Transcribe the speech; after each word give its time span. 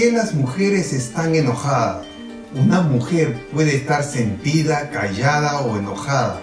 Qué 0.00 0.10
las 0.10 0.32
mujeres 0.32 0.94
están 0.94 1.34
enojadas? 1.34 2.06
Una 2.54 2.80
mujer 2.80 3.38
puede 3.52 3.76
estar 3.76 4.02
sentida, 4.02 4.88
callada 4.88 5.60
o 5.60 5.76
enojada, 5.76 6.40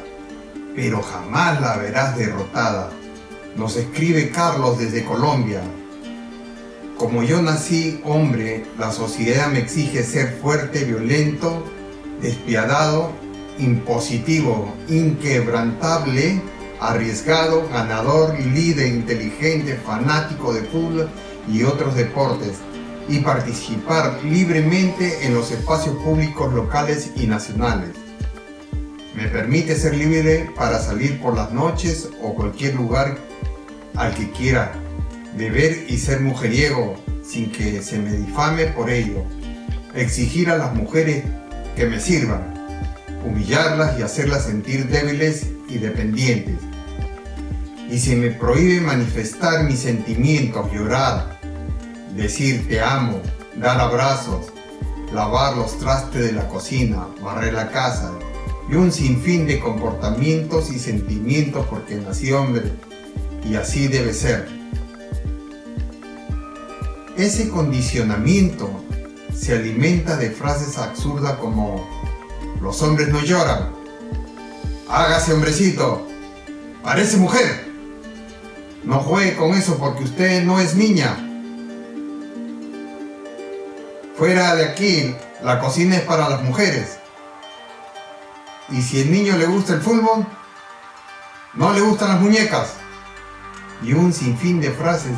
pero 0.76 1.02
jamás 1.02 1.60
la 1.60 1.76
verás 1.78 2.16
derrotada. 2.16 2.92
Nos 3.56 3.76
escribe 3.76 4.30
Carlos 4.30 4.78
desde 4.78 5.04
Colombia. 5.04 5.62
Como 7.00 7.24
yo 7.24 7.42
nací 7.42 8.00
hombre, 8.04 8.64
la 8.78 8.92
sociedad 8.92 9.50
me 9.50 9.58
exige 9.58 10.04
ser 10.04 10.38
fuerte, 10.40 10.84
violento, 10.84 11.64
despiadado, 12.22 13.12
impositivo, 13.58 14.72
inquebrantable, 14.88 16.44
arriesgado, 16.80 17.68
ganador, 17.70 18.40
líder, 18.40 18.86
inteligente, 18.86 19.80
fanático 19.84 20.54
de 20.54 20.62
fútbol 20.62 21.10
y 21.52 21.64
otros 21.64 21.96
deportes 21.96 22.60
y 23.08 23.20
participar 23.20 24.20
libremente 24.24 25.26
en 25.26 25.34
los 25.34 25.52
espacios 25.52 25.96
públicos 25.98 26.54
locales 26.54 27.12
y 27.16 27.28
nacionales. 27.28 27.90
Me 29.16 29.28
permite 29.28 29.76
ser 29.76 29.96
libre 29.96 30.50
para 30.56 30.80
salir 30.80 31.20
por 31.20 31.36
las 31.36 31.52
noches 31.52 32.10
o 32.22 32.36
cualquier 32.36 32.76
lugar 32.76 33.18
al 33.96 34.14
que 34.14 34.30
quiera, 34.32 34.74
beber 35.36 35.86
y 35.88 35.98
ser 35.98 36.22
mujeriego 36.22 36.96
sin 37.24 37.52
que 37.52 37.82
se 37.82 37.98
me 37.98 38.12
difame 38.12 38.68
por 38.68 38.90
ello, 38.90 39.24
exigir 39.96 40.50
a 40.50 40.58
las 40.58 40.74
mujeres 40.74 41.24
que 41.76 41.86
me 41.86 42.00
sirvan, 42.00 42.54
humillarlas 43.26 44.00
y 44.00 44.04
hacerlas 44.04 44.46
sentir 44.46 44.88
débiles 44.88 45.48
y 45.68 45.78
dependientes. 45.78 46.56
Y 47.90 48.00
se 48.00 48.16
me 48.16 48.32
prohíbe 48.32 48.82
manifestar 48.82 49.64
mis 49.64 49.80
sentimientos, 49.80 50.72
llorar, 50.72 51.37
decir 52.18 52.68
te 52.68 52.82
amo, 52.82 53.22
dar 53.56 53.80
abrazos, 53.80 54.48
lavar 55.14 55.56
los 55.56 55.78
trastes 55.78 56.26
de 56.26 56.32
la 56.34 56.48
cocina, 56.50 57.08
barrer 57.22 57.54
la 57.54 57.72
casa 57.72 58.12
y 58.70 58.76
un 58.76 58.92
sinfín 58.92 59.46
de 59.46 59.60
comportamientos 59.60 60.72
y 60.72 60.80
sentimientos 60.80 61.66
porque 61.70 61.96
nací 61.96 62.32
hombre 62.34 62.72
y 63.48 63.56
así 63.56 63.88
debe 63.88 64.14
ser. 64.14 64.50
Ese 67.16 67.50
condicionamiento 67.50 68.70
se 69.34 69.54
alimenta 69.54 70.18
de 70.18 70.32
frases 70.32 70.78
absurdas 70.78 71.38
como 71.38 71.88
los 72.62 72.82
hombres 72.82 73.10
no 73.10 73.22
lloran, 73.22 73.72
hágase 74.90 75.34
hombrecito, 75.34 76.06
parece 76.84 77.18
mujer, 77.18 77.72
no 78.84 79.00
juegue 79.00 79.36
con 79.36 79.52
eso 79.52 79.78
porque 79.78 80.04
usted 80.04 80.44
no 80.44 80.60
es 80.60 80.76
niña. 80.76 81.27
Fuera 84.18 84.56
de 84.56 84.66
aquí, 84.66 85.16
la 85.44 85.60
cocina 85.60 85.98
es 85.98 86.02
para 86.02 86.28
las 86.28 86.42
mujeres. 86.42 86.98
Y 88.68 88.82
si 88.82 89.02
el 89.02 89.12
niño 89.12 89.38
le 89.38 89.46
gusta 89.46 89.74
el 89.74 89.82
fútbol, 89.82 90.26
no 91.54 91.72
le 91.72 91.82
gustan 91.82 92.10
las 92.10 92.22
muñecas. 92.22 92.74
Y 93.84 93.94
un 93.94 94.12
sinfín 94.12 94.60
de 94.60 94.72
frases 94.72 95.16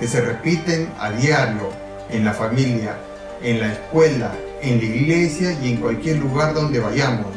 que 0.00 0.08
se 0.08 0.20
repiten 0.22 0.92
a 0.98 1.12
diario 1.12 1.70
en 2.10 2.24
la 2.24 2.32
familia, 2.32 2.98
en 3.42 3.60
la 3.60 3.74
escuela, 3.74 4.32
en 4.60 4.78
la 4.78 4.84
iglesia 4.86 5.52
y 5.62 5.74
en 5.74 5.76
cualquier 5.76 6.16
lugar 6.16 6.52
donde 6.52 6.80
vayamos. 6.80 7.28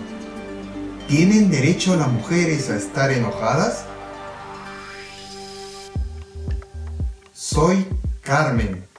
¿Tienen 1.07 1.51
derecho 1.51 1.95
las 1.95 2.07
mujeres 2.07 2.72
a 2.72 2.77
estar 2.77 3.11
enojadas? 3.11 3.85
Soy 7.31 7.87
Carmen 8.23 8.94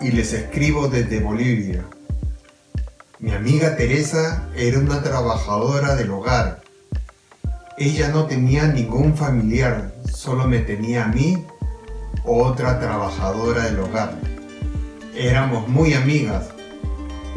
y 0.00 0.10
les 0.12 0.32
escribo 0.32 0.88
desde 0.88 1.20
Bolivia. 1.20 1.84
Mi 3.18 3.32
amiga 3.32 3.76
Teresa 3.76 4.48
era 4.54 4.78
una 4.78 5.02
trabajadora 5.02 5.94
del 5.94 6.10
hogar. 6.10 6.62
Ella 7.78 8.08
no 8.08 8.26
tenía 8.26 8.66
ningún 8.66 9.16
familiar, 9.16 9.94
solo 10.12 10.46
me 10.46 10.58
tenía 10.60 11.04
a 11.04 11.08
mí, 11.08 11.44
otra 12.24 12.78
trabajadora 12.78 13.64
del 13.64 13.80
hogar. 13.80 14.14
Éramos 15.14 15.68
muy 15.68 15.94
amigas. 15.94 16.48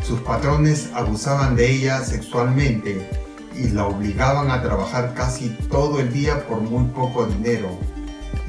Sus 0.04 0.20
patrones 0.22 0.90
abusaban 0.94 1.56
de 1.56 1.72
ella 1.72 2.04
sexualmente 2.04 3.10
y 3.56 3.70
la 3.70 3.86
obligaban 3.86 4.52
a 4.52 4.62
trabajar 4.62 5.14
casi 5.14 5.50
todo 5.70 6.00
el 6.00 6.12
día 6.12 6.46
por 6.48 6.62
muy 6.62 6.86
poco 6.86 7.26
dinero 7.26 7.78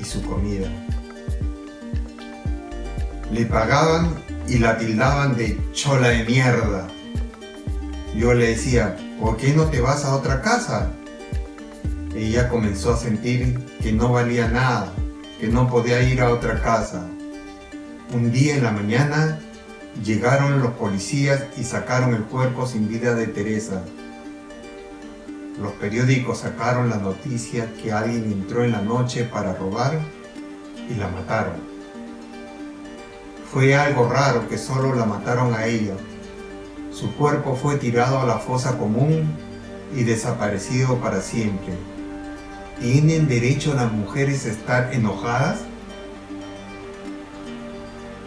y 0.00 0.04
su 0.04 0.22
comida 0.22 0.70
le 3.30 3.46
pagaban 3.46 4.14
y 4.48 4.58
la 4.58 4.76
tildaban 4.78 5.36
de 5.36 5.58
chola 5.72 6.08
de 6.08 6.24
mierda. 6.24 6.88
Yo 8.16 8.34
le 8.34 8.48
decía, 8.48 8.96
¿por 9.20 9.36
qué 9.36 9.52
no 9.54 9.66
te 9.66 9.80
vas 9.80 10.04
a 10.04 10.16
otra 10.16 10.42
casa? 10.42 10.91
Ella 12.14 12.48
comenzó 12.48 12.92
a 12.92 12.96
sentir 12.96 13.56
que 13.80 13.92
no 13.92 14.12
valía 14.12 14.48
nada, 14.48 14.92
que 15.38 15.46
no 15.46 15.69
podía 15.69 16.02
ir 16.02 16.20
a 16.20 16.30
otra 16.30 16.60
casa. 16.60 17.06
Un 18.12 18.32
día 18.32 18.56
en 18.56 18.64
la 18.64 18.72
mañana 18.72 19.38
llegaron 20.04 20.60
los 20.60 20.72
policías 20.72 21.44
y 21.56 21.62
sacaron 21.62 22.14
el 22.14 22.24
cuerpo 22.24 22.66
sin 22.66 22.88
vida 22.88 23.14
de 23.14 23.28
Teresa. 23.28 23.84
Los 25.62 25.72
periódicos 25.72 26.38
sacaron 26.38 26.90
la 26.90 26.96
noticia 26.96 27.72
que 27.80 27.92
alguien 27.92 28.24
entró 28.24 28.64
en 28.64 28.72
la 28.72 28.82
noche 28.82 29.24
para 29.24 29.54
robar 29.54 30.00
y 30.88 30.94
la 30.94 31.08
mataron. 31.08 31.69
Fue 33.53 33.75
algo 33.75 34.09
raro 34.09 34.49
que 34.49 34.56
solo 34.56 34.94
la 34.94 35.06
mataron 35.06 35.55
a 35.55 35.66
ella. 35.66 35.94
Su 36.93 37.12
cuerpo 37.16 37.56
fue 37.56 37.78
tirado 37.78 38.21
a 38.21 38.27
la 38.27 38.38
fosa 38.38 38.78
común 38.78 39.37
y 39.93 40.05
desaparecido 40.05 40.99
para 40.99 41.21
siempre. 41.21 41.75
¿Tienen 42.78 43.27
derecho 43.27 43.75
las 43.75 43.91
mujeres 43.91 44.47
a 44.47 44.50
estar 44.50 44.94
enojadas? 44.94 45.62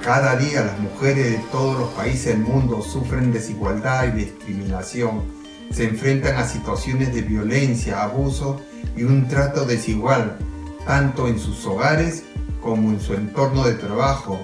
Cada 0.04 0.36
día 0.36 0.66
las 0.66 0.78
mujeres 0.80 1.32
de 1.32 1.38
todos 1.54 1.80
los 1.80 1.90
países 1.92 2.34
del 2.34 2.40
mundo 2.40 2.82
sufren 2.82 3.32
desigualdad 3.32 4.08
y 4.08 4.26
discriminación. 4.26 5.24
Se 5.72 5.86
enfrentan 5.86 6.36
a 6.36 6.46
situaciones 6.46 7.16
de 7.16 7.22
violencia, 7.22 8.04
abuso 8.04 8.60
y 8.98 9.04
un 9.04 9.30
trato 9.30 9.66
desigual, 9.66 10.38
tanto 10.86 11.30
en 11.30 11.40
sus 11.40 11.66
hogares 11.66 12.26
como 12.62 12.90
en 12.90 13.00
su 13.00 13.14
entorno 13.14 13.64
de 13.64 13.76
trabajo, 13.76 14.38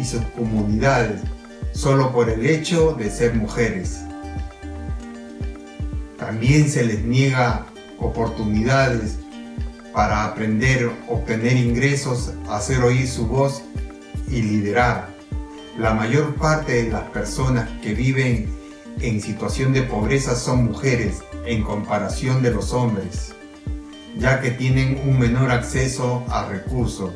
y 0.00 0.04
sus 0.04 0.22
comunidades 0.36 1.20
solo 1.72 2.12
por 2.12 2.28
el 2.28 2.44
hecho 2.46 2.94
de 2.94 3.10
ser 3.10 3.34
mujeres. 3.34 4.00
También 6.18 6.68
se 6.68 6.84
les 6.84 7.02
niega 7.02 7.66
oportunidades 7.98 9.18
para 9.92 10.24
aprender, 10.24 10.90
obtener 11.08 11.56
ingresos, 11.56 12.32
hacer 12.48 12.82
oír 12.82 13.08
su 13.08 13.26
voz 13.26 13.62
y 14.28 14.42
liderar. 14.42 15.08
La 15.78 15.94
mayor 15.94 16.34
parte 16.36 16.84
de 16.84 16.90
las 16.90 17.02
personas 17.10 17.68
que 17.82 17.94
viven 17.94 18.48
en 19.00 19.20
situación 19.20 19.72
de 19.72 19.82
pobreza 19.82 20.36
son 20.36 20.66
mujeres 20.66 21.22
en 21.46 21.62
comparación 21.62 22.42
de 22.42 22.50
los 22.50 22.72
hombres, 22.72 23.34
ya 24.18 24.40
que 24.40 24.50
tienen 24.50 25.00
un 25.06 25.18
menor 25.18 25.50
acceso 25.50 26.22
a 26.28 26.46
recursos, 26.46 27.10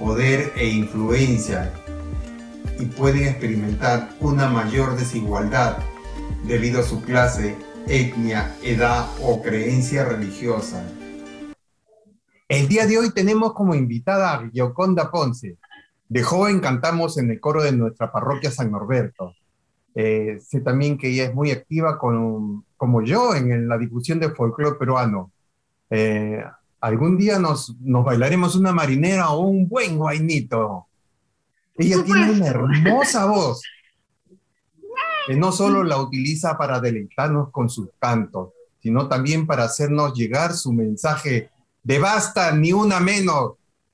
poder 0.00 0.52
e 0.56 0.66
influencia 0.66 1.72
y 2.82 2.86
pueden 2.86 3.28
experimentar 3.28 4.10
una 4.18 4.48
mayor 4.48 4.96
desigualdad 4.96 5.78
debido 6.44 6.80
a 6.80 6.82
su 6.82 7.00
clase, 7.00 7.56
etnia, 7.86 8.56
edad 8.64 9.06
o 9.22 9.40
creencia 9.40 10.04
religiosa. 10.04 10.84
El 12.48 12.66
día 12.66 12.86
de 12.86 12.98
hoy 12.98 13.10
tenemos 13.10 13.52
como 13.52 13.76
invitada 13.76 14.34
a 14.34 14.50
Gioconda 14.50 15.12
Ponce. 15.12 15.58
De 16.08 16.22
joven 16.24 16.58
cantamos 16.58 17.18
en 17.18 17.30
el 17.30 17.38
coro 17.38 17.62
de 17.62 17.70
nuestra 17.70 18.10
parroquia 18.10 18.50
San 18.50 18.72
Norberto. 18.72 19.32
Eh, 19.94 20.38
sé 20.44 20.60
también 20.60 20.98
que 20.98 21.10
ella 21.10 21.26
es 21.26 21.34
muy 21.34 21.52
activa 21.52 21.98
con, 21.98 22.64
como 22.76 23.02
yo 23.02 23.36
en 23.36 23.68
la 23.68 23.78
difusión 23.78 24.18
del 24.18 24.34
folclore 24.34 24.76
peruano. 24.76 25.30
Eh, 25.88 26.42
algún 26.80 27.16
día 27.16 27.38
nos, 27.38 27.76
nos 27.80 28.04
bailaremos 28.04 28.56
una 28.56 28.72
marinera 28.72 29.30
o 29.30 29.42
un 29.42 29.68
buen 29.68 29.96
guainito. 29.96 30.88
Ella 31.76 32.04
tiene 32.04 32.32
una 32.32 32.46
hermosa 32.46 33.26
voz. 33.26 33.62
que 35.26 35.36
no 35.36 35.52
solo 35.52 35.84
la 35.84 36.00
utiliza 36.00 36.56
para 36.58 36.80
deleitarnos 36.80 37.50
con 37.50 37.68
sus 37.68 37.88
cantos, 37.98 38.50
sino 38.80 39.08
también 39.08 39.46
para 39.46 39.64
hacernos 39.64 40.14
llegar 40.14 40.52
su 40.52 40.72
mensaje 40.72 41.50
de 41.82 41.98
basta, 41.98 42.52
ni 42.52 42.72
una 42.72 43.00
menos. 43.00 43.52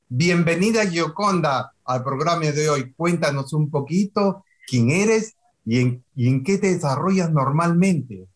Bienvenida 0.08 0.86
Gioconda 0.86 1.72
al 1.84 2.02
programa 2.02 2.46
de 2.46 2.70
hoy. 2.70 2.92
Cuéntanos 2.92 3.52
un 3.52 3.70
poquito 3.70 4.44
quién 4.66 4.90
eres 4.90 5.36
y 5.66 5.80
en, 5.80 6.04
y 6.14 6.28
en 6.28 6.42
qué 6.42 6.56
te 6.56 6.72
desarrollas 6.72 7.30
normalmente. 7.30 8.26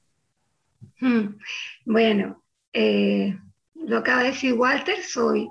Hmm. 1.01 1.37
Bueno, 1.87 2.43
eh, 2.73 3.39
lo 3.75 3.99
acaba 3.99 4.23
de 4.23 4.29
decir 4.29 4.53
Walter, 4.55 5.03
soy 5.03 5.49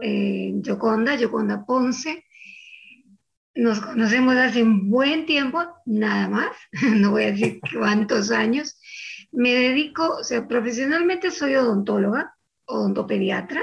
eh, 0.00 0.52
Yoconda, 0.56 1.16
Yoconda 1.16 1.64
Ponce. 1.66 2.24
Nos 3.58 3.80
conocemos 3.80 4.36
hace 4.36 4.62
un 4.62 4.88
buen 4.88 5.26
tiempo, 5.26 5.60
nada 5.84 6.28
más, 6.28 6.52
no 6.94 7.10
voy 7.10 7.24
a 7.24 7.32
decir 7.32 7.60
cuántos 7.72 8.30
años. 8.30 8.78
Me 9.32 9.52
dedico, 9.52 10.18
o 10.20 10.22
sea, 10.22 10.46
profesionalmente 10.46 11.32
soy 11.32 11.56
odontóloga, 11.56 12.36
odontopediatra, 12.66 13.60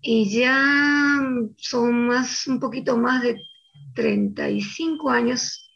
y 0.00 0.30
ya 0.30 1.20
son 1.56 2.06
más, 2.06 2.46
un 2.46 2.60
poquito 2.60 2.96
más 2.96 3.24
de 3.24 3.40
35 3.96 5.10
años 5.10 5.68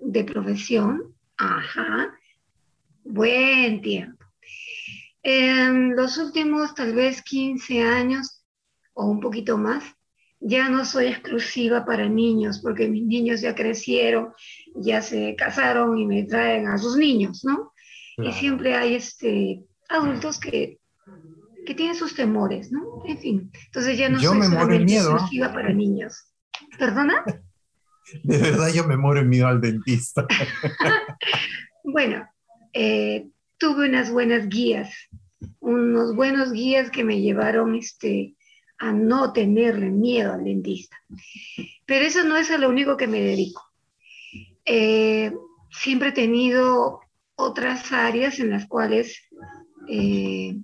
de 0.00 0.22
profesión. 0.22 1.16
Ajá, 1.36 2.14
buen 3.02 3.82
tiempo. 3.82 4.24
En 5.24 5.96
los 5.96 6.16
últimos 6.16 6.76
tal 6.76 6.94
vez 6.94 7.22
15 7.22 7.82
años 7.82 8.44
o 8.94 9.06
un 9.06 9.18
poquito 9.18 9.58
más, 9.58 9.97
ya 10.40 10.68
no 10.68 10.84
soy 10.84 11.06
exclusiva 11.06 11.84
para 11.84 12.08
niños, 12.08 12.60
porque 12.60 12.88
mis 12.88 13.04
niños 13.04 13.40
ya 13.40 13.54
crecieron, 13.54 14.32
ya 14.74 15.02
se 15.02 15.34
casaron 15.36 15.98
y 15.98 16.06
me 16.06 16.24
traen 16.24 16.68
a 16.68 16.78
sus 16.78 16.96
niños, 16.96 17.44
¿no? 17.44 17.72
Y 18.18 18.32
siempre 18.32 18.74
hay 18.74 18.94
este, 18.94 19.62
adultos 19.88 20.40
que, 20.40 20.78
que 21.64 21.74
tienen 21.74 21.94
sus 21.94 22.14
temores, 22.14 22.72
¿no? 22.72 23.02
En 23.06 23.18
fin, 23.18 23.52
entonces 23.66 23.96
ya 23.96 24.08
no 24.08 24.20
yo 24.20 24.30
soy 24.30 24.40
me 24.40 24.78
miedo. 24.80 25.12
exclusiva 25.12 25.52
para 25.52 25.72
niños. 25.72 26.32
¿Perdona? 26.78 27.24
De 28.24 28.38
verdad 28.38 28.68
yo 28.74 28.84
me 28.84 28.96
muero 28.96 29.20
en 29.20 29.28
miedo 29.28 29.46
al 29.46 29.60
dentista. 29.60 30.26
bueno, 31.84 32.26
eh, 32.72 33.28
tuve 33.58 33.88
unas 33.88 34.10
buenas 34.10 34.48
guías, 34.48 34.90
unos 35.60 36.14
buenos 36.14 36.52
guías 36.52 36.90
que 36.90 37.04
me 37.04 37.20
llevaron 37.20 37.74
este, 37.74 38.34
a 38.78 38.92
no 38.92 39.32
tenerle 39.32 39.90
miedo 39.90 40.32
al 40.32 40.44
dentista. 40.44 40.96
Pero 41.84 42.04
eso 42.04 42.24
no 42.24 42.36
es 42.36 42.56
lo 42.58 42.68
único 42.68 42.96
que 42.96 43.06
me 43.06 43.20
dedico. 43.20 43.62
Eh, 44.64 45.32
siempre 45.70 46.10
he 46.10 46.12
tenido 46.12 47.00
otras 47.34 47.92
áreas 47.92 48.38
en 48.38 48.50
las 48.50 48.66
cuales 48.66 49.28
eh, 49.88 50.56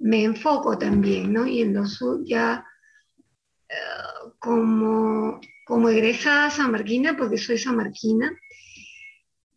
me 0.00 0.24
enfoco 0.24 0.78
también, 0.78 1.32
¿no? 1.32 1.46
Y 1.46 1.62
en 1.62 1.74
los 1.74 1.98
ya 2.24 2.64
uh, 3.68 4.30
como, 4.38 5.40
como 5.64 5.88
egresada 5.88 6.50
samarquina, 6.50 7.16
porque 7.16 7.38
soy 7.38 7.58
samarquina, 7.58 8.30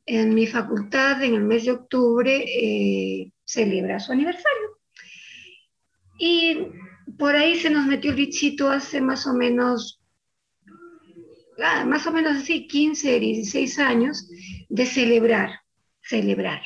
en 0.06 0.34
mi 0.34 0.48
facultad 0.48 1.22
en 1.24 1.36
el 1.36 1.44
mes 1.44 1.66
de 1.66 1.72
octubre 1.72 2.44
eh, 2.48 3.32
celebra 3.44 4.00
su 4.00 4.12
aniversario. 4.12 4.80
Y 6.20 6.68
por 7.18 7.36
ahí 7.36 7.58
se 7.58 7.70
nos 7.70 7.86
metió 7.86 8.12
el 8.12 8.18
bichito 8.18 8.70
hace 8.70 9.02
más 9.02 9.28
o 9.28 9.34
menos, 9.34 10.02
ah, 11.64 11.86
más 11.86 12.06
o 12.08 12.12
menos 12.12 12.38
así, 12.38 12.68
15, 12.68 13.20
16 13.20 13.80
años, 13.80 14.30
de 14.70 14.86
celebrar, 14.86 15.62
celebrar. 16.02 16.62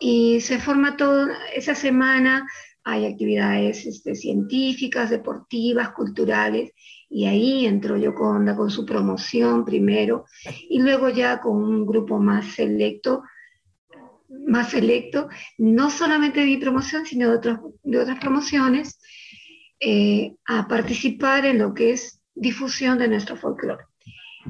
Y 0.00 0.40
se 0.40 0.58
forma 0.58 0.96
toda 0.96 1.36
esa 1.54 1.74
semana, 1.74 2.46
hay 2.82 3.06
actividades 3.06 3.86
este, 3.86 4.14
científicas, 4.14 5.10
deportivas, 5.10 5.92
culturales, 5.92 6.72
y 7.08 7.26
ahí 7.26 7.64
entró 7.64 7.96
Yoconda 7.96 8.56
con 8.56 8.70
su 8.70 8.84
promoción 8.84 9.64
primero 9.64 10.24
y 10.68 10.80
luego 10.80 11.08
ya 11.08 11.40
con 11.40 11.62
un 11.62 11.86
grupo 11.86 12.18
más 12.18 12.54
selecto, 12.54 13.22
más 14.46 14.70
selecto, 14.70 15.28
no 15.58 15.90
solamente 15.90 16.40
de 16.40 16.46
mi 16.46 16.56
promoción, 16.56 17.06
sino 17.06 17.30
de, 17.30 17.36
otros, 17.36 17.60
de 17.82 17.98
otras 17.98 18.18
promociones, 18.18 18.98
eh, 19.86 20.34
a 20.46 20.66
participar 20.66 21.44
en 21.44 21.58
lo 21.58 21.74
que 21.74 21.92
es 21.92 22.22
difusión 22.34 22.96
de 22.98 23.06
nuestro 23.06 23.36
folclore. 23.36 23.84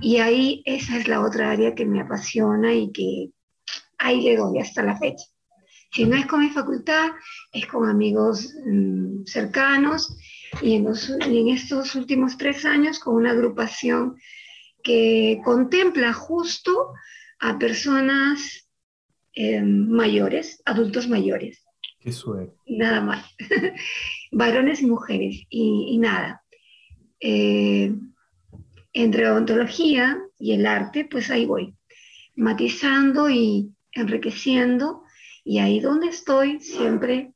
Y 0.01 0.19
ahí 0.19 0.63
esa 0.65 0.97
es 0.97 1.09
la 1.09 1.23
otra 1.23 1.51
área 1.51 1.75
que 1.75 1.85
me 1.85 2.01
apasiona 2.01 2.73
y 2.73 2.93
que 2.93 3.31
ahí 3.99 4.21
le 4.23 4.37
doy 4.37 4.61
hasta 4.61 4.85
la 4.85 4.97
fecha. 4.97 5.25
Si 5.93 6.05
no 6.05 6.15
es 6.15 6.27
con 6.27 6.39
mi 6.39 6.51
facultad, 6.51 7.11
es 7.53 7.67
con 7.67 7.89
amigos 7.89 8.55
mm, 8.65 9.25
cercanos 9.25 10.17
y 10.63 10.75
en, 10.77 11.49
estos 11.49 11.97
últimos 11.97 12.37
tres 12.37 12.65
años 12.65 13.01
con 13.01 13.17
una 13.17 13.33
agrupación 13.33 14.17
que 14.85 15.41
contempla 15.45 16.13
justo 16.13 16.93
a 17.41 17.59
personas 17.59 18.69
eh, 19.35 19.61
mayores, 19.63 20.63
adultos 20.65 21.09
mayores. 21.09 21.65
Qué 21.99 22.13
suerte. 22.13 22.55
Nada 22.67 23.01
más. 23.01 23.35
Varones 24.35 24.83
y 24.83 24.87
mujeres, 24.87 25.47
y, 25.49 25.97
nada. 25.99 26.43
Eh, 27.21 27.95
entre 28.93 29.31
odontología 29.31 30.19
y 30.39 30.53
el 30.53 30.67
arte, 30.67 31.07
pues 31.09 31.31
ahí 31.31 31.47
voy, 31.47 31.75
matizando 32.35 33.31
y 33.31 33.73
enriqueciendo, 33.93 35.05
y 35.45 35.59
ahí 35.59 35.79
donde 35.79 36.09
estoy, 36.09 36.61
siempre, 36.61 37.33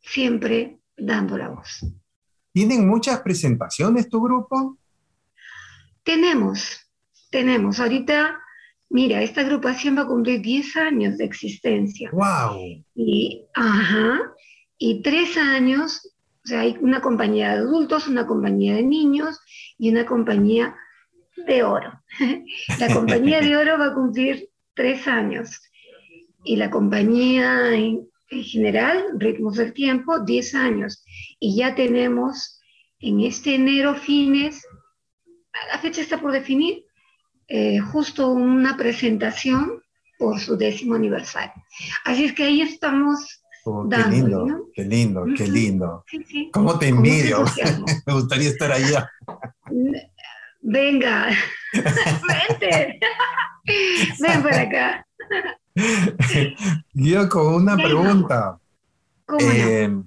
siempre 0.00 0.78
dando 0.96 1.38
la 1.38 1.50
voz. 1.50 1.86
¿Tienen 2.52 2.88
muchas 2.88 3.20
presentaciones 3.20 4.08
tu 4.08 4.22
grupo? 4.22 4.78
Tenemos, 6.02 6.80
tenemos. 7.30 7.78
Ahorita, 7.78 8.40
mira, 8.88 9.22
esta 9.22 9.42
agrupación 9.42 9.96
va 9.96 10.02
a 10.02 10.06
cumplir 10.06 10.40
10 10.40 10.76
años 10.76 11.18
de 11.18 11.26
existencia. 11.26 12.10
¡Wow! 12.12 12.82
Y, 12.94 13.44
ajá, 13.54 14.18
y 14.78 15.02
tres 15.02 15.36
años, 15.36 16.12
o 16.44 16.48
sea, 16.48 16.60
hay 16.60 16.76
una 16.80 17.00
compañía 17.00 17.50
de 17.50 17.58
adultos, 17.58 18.08
una 18.08 18.26
compañía 18.26 18.74
de 18.76 18.82
niños 18.82 19.40
y 19.78 19.90
una 19.90 20.06
compañía 20.06 20.76
de 21.46 21.62
oro. 21.62 22.00
La 22.78 22.92
compañía 22.92 23.40
de 23.40 23.56
oro 23.56 23.78
va 23.78 23.86
a 23.86 23.94
cumplir 23.94 24.48
tres 24.74 25.06
años 25.06 25.60
y 26.44 26.56
la 26.56 26.70
compañía 26.70 27.74
en 27.74 28.08
general, 28.28 29.06
ritmos 29.18 29.56
del 29.56 29.72
tiempo, 29.72 30.20
10 30.20 30.54
años. 30.54 31.04
Y 31.40 31.56
ya 31.56 31.74
tenemos 31.74 32.60
en 33.00 33.20
este 33.20 33.54
enero 33.56 33.94
fines, 33.94 34.64
la 35.72 35.78
fecha 35.78 36.00
está 36.00 36.20
por 36.20 36.32
definir, 36.32 36.84
eh, 37.48 37.78
justo 37.78 38.28
una 38.28 38.76
presentación 38.76 39.82
por 40.18 40.40
su 40.40 40.56
décimo 40.56 40.94
aniversario. 40.94 41.62
Así 42.04 42.24
es 42.24 42.32
que 42.32 42.44
ahí 42.44 42.60
estamos. 42.60 43.42
Oh, 43.68 43.88
qué 43.88 43.98
lindo, 44.08 44.46
qué 44.72 44.84
lindo, 44.84 45.24
qué 45.36 45.48
lindo. 45.48 46.04
¿Cómo 46.52 46.78
te 46.78 46.86
envidio? 46.86 47.44
Me 48.06 48.12
gustaría 48.12 48.50
estar 48.50 48.70
allá. 48.70 49.10
Venga, 50.60 51.30
vente. 51.72 53.00
Ven 54.20 54.42
para 54.44 54.60
acá. 54.60 55.06
Yo 56.94 57.28
con 57.28 57.54
una 57.54 57.76
pregunta. 57.76 58.56
Eh, 59.40 60.00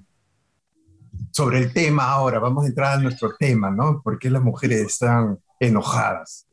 sobre 1.30 1.58
el 1.58 1.72
tema 1.74 2.04
ahora, 2.04 2.38
vamos 2.38 2.64
a 2.64 2.68
entrar 2.68 2.96
a 2.96 3.02
nuestro 3.02 3.34
tema, 3.38 3.70
¿no? 3.70 4.00
¿Por 4.00 4.18
qué 4.18 4.30
las 4.30 4.42
mujeres 4.42 4.80
están 4.86 5.38
enojadas? 5.58 6.46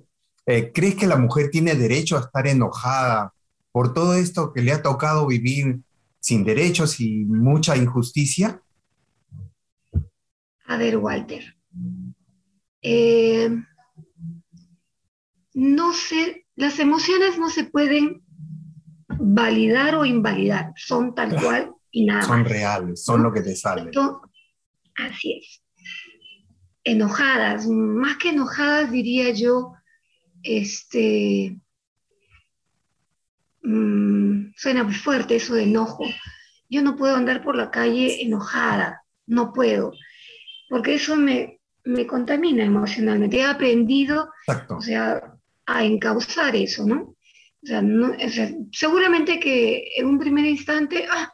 Eh, 0.46 0.74
¿Crees 0.74 0.96
que 0.96 1.08
la 1.08 1.16
mujer 1.16 1.50
tiene 1.52 1.74
derecho 1.76 2.18
a 2.18 2.22
estar 2.22 2.46
enojada 2.48 3.34
por 3.72 3.94
todo 3.94 4.14
esto 4.16 4.52
que 4.52 4.62
le 4.62 4.74
ha 4.74 4.82
tocado 4.82 5.26
vivir 5.26 5.80
sin 6.20 6.44
derechos 6.44 7.00
y 7.00 7.26
mucha 7.26 7.76
injusticia? 7.76 8.62
A 10.66 10.78
ver, 10.78 10.98
Walter. 10.98 11.56
Eh, 12.82 13.50
no 15.54 15.94
sé, 15.94 16.46
las 16.56 16.80
emociones 16.80 17.38
no 17.40 17.50
se 17.50 17.64
pueden 17.64 18.22
validar 19.08 19.96
o 19.96 20.06
invalidar, 20.06 20.74
son 20.76 21.16
tal 21.16 21.36
cual 21.42 21.74
y 21.92 22.06
nada 22.06 22.24
Son 22.24 22.46
reales, 22.46 23.04
son 23.04 23.24
lo 23.24 23.34
que 23.34 23.42
te 23.42 23.56
sale. 23.56 23.92
así 24.96 25.40
es. 25.40 25.64
Enojadas, 26.84 27.68
más 27.68 28.18
que 28.18 28.30
enojadas 28.30 28.92
diría 28.92 29.32
yo, 29.32 29.74
este, 30.44 31.60
mm, 33.68 34.54
suena 34.56 34.84
muy 34.84 34.94
fuerte 34.94 35.36
eso 35.36 35.56
de 35.56 35.64
enojo. 35.64 36.06
Yo 36.70 36.82
no 36.82 36.96
puedo 36.96 37.16
andar 37.16 37.44
por 37.44 37.56
la 37.56 37.72
calle 37.72 38.22
enojada, 38.22 39.04
no 39.26 39.54
puedo, 39.54 39.94
porque 40.70 40.96
eso 40.96 41.16
me, 41.16 41.60
me 41.84 42.06
contamina 42.06 42.64
emocionalmente. 42.64 43.38
He 43.38 43.46
aprendido, 43.46 44.30
o 44.70 44.82
sea, 44.82 45.22
a 45.66 45.84
encauzar 45.84 46.56
eso, 46.56 46.86
¿no? 46.86 47.16
O 47.64 48.30
sea, 48.30 48.52
seguramente 48.72 49.40
que 49.40 49.92
en 49.98 50.06
un 50.06 50.20
primer 50.20 50.46
instante, 50.46 51.06
ah, 51.10 51.32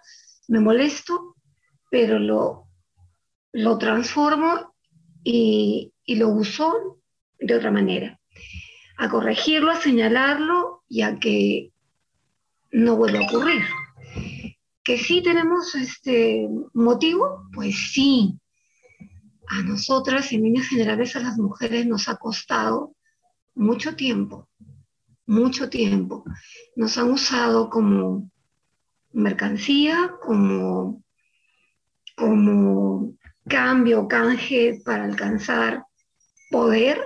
me 0.48 0.60
molesto, 0.60 1.36
pero 1.92 2.18
lo, 2.18 2.68
lo 3.52 3.78
transformo 3.78 4.74
y, 5.24 5.94
y 6.06 6.16
lo 6.16 6.30
uso 6.30 7.00
de 7.40 7.56
otra 7.56 7.72
manera. 7.72 8.20
A 8.98 9.10
corregirlo, 9.10 9.72
a 9.72 9.75
señalarlo 9.75 10.84
y 10.88 11.02
a 11.02 11.20
que 11.20 11.73
no 12.74 12.98
vuelva 12.98 13.20
a 13.20 13.27
ocurrir. 13.27 13.63
Que 14.84 14.98
sí 14.98 15.22
tenemos 15.24 15.74
este 15.75 16.50
motivo, 16.74 17.48
pues 17.53 17.75
sí. 17.94 18.38
A 19.48 19.62
nosotras, 19.62 20.32
en 20.32 20.42
líneas 20.44 20.68
generales, 20.68 21.15
a 21.15 21.20
las 21.22 21.38
mujeres 21.38 21.86
nos 21.86 22.10
ha 22.10 22.18
costado 22.18 22.96
mucho 23.56 23.96
tiempo, 23.96 24.50
mucho 25.25 25.70
tiempo. 25.70 26.25
Nos 26.75 26.98
han 26.98 27.12
usado 27.12 27.70
como 27.70 28.30
mercancía, 29.12 30.15
como, 30.22 31.03
como 32.15 33.15
cambio, 33.48 34.08
canje 34.08 34.82
para 34.84 35.06
alcanzar 35.06 35.86
poder, 36.50 37.00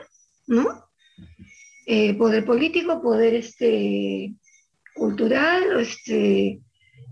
¿no? 0.47 0.85
Eh, 1.85 2.17
poder 2.17 2.45
político, 2.45 3.01
poder 3.01 3.35
este, 3.35 4.33
cultural, 4.97 5.79
este, 5.79 6.61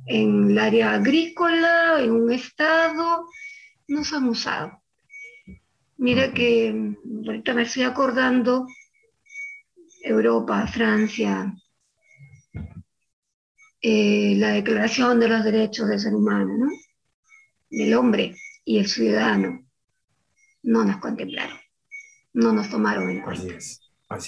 en 0.08 0.52
el 0.52 0.60
área 0.60 0.96
agrícola, 0.96 2.02
en 2.02 2.12
un 2.12 2.32
estado, 2.32 3.28
nos 3.88 4.12
han 4.14 4.28
usado. 4.28 4.82
Mira 5.98 6.34
que 6.34 6.94
ahorita 7.26 7.54
me 7.54 7.64
estoy 7.64 7.84
acordando, 7.84 8.68
Europa, 10.04 10.68
Francia, 10.68 11.54
eh, 13.82 14.36
la 14.38 14.50
Declaración 14.50 15.20
de 15.20 15.30
los 15.30 15.44
Derechos 15.44 15.88
del 15.88 16.00
Ser 16.00 16.14
Humano, 16.14 16.58
¿no? 16.58 16.68
del 17.70 17.94
hombre 17.94 18.36
y 18.64 18.80
el 18.80 18.88
ciudadano, 18.88 19.66
no 20.64 20.84
nos 20.84 20.98
contemplaron, 20.98 21.58
no 22.34 22.52
nos 22.54 22.70
tomaron 22.70 23.10
en 23.10 23.22
cuenta. 23.22 23.56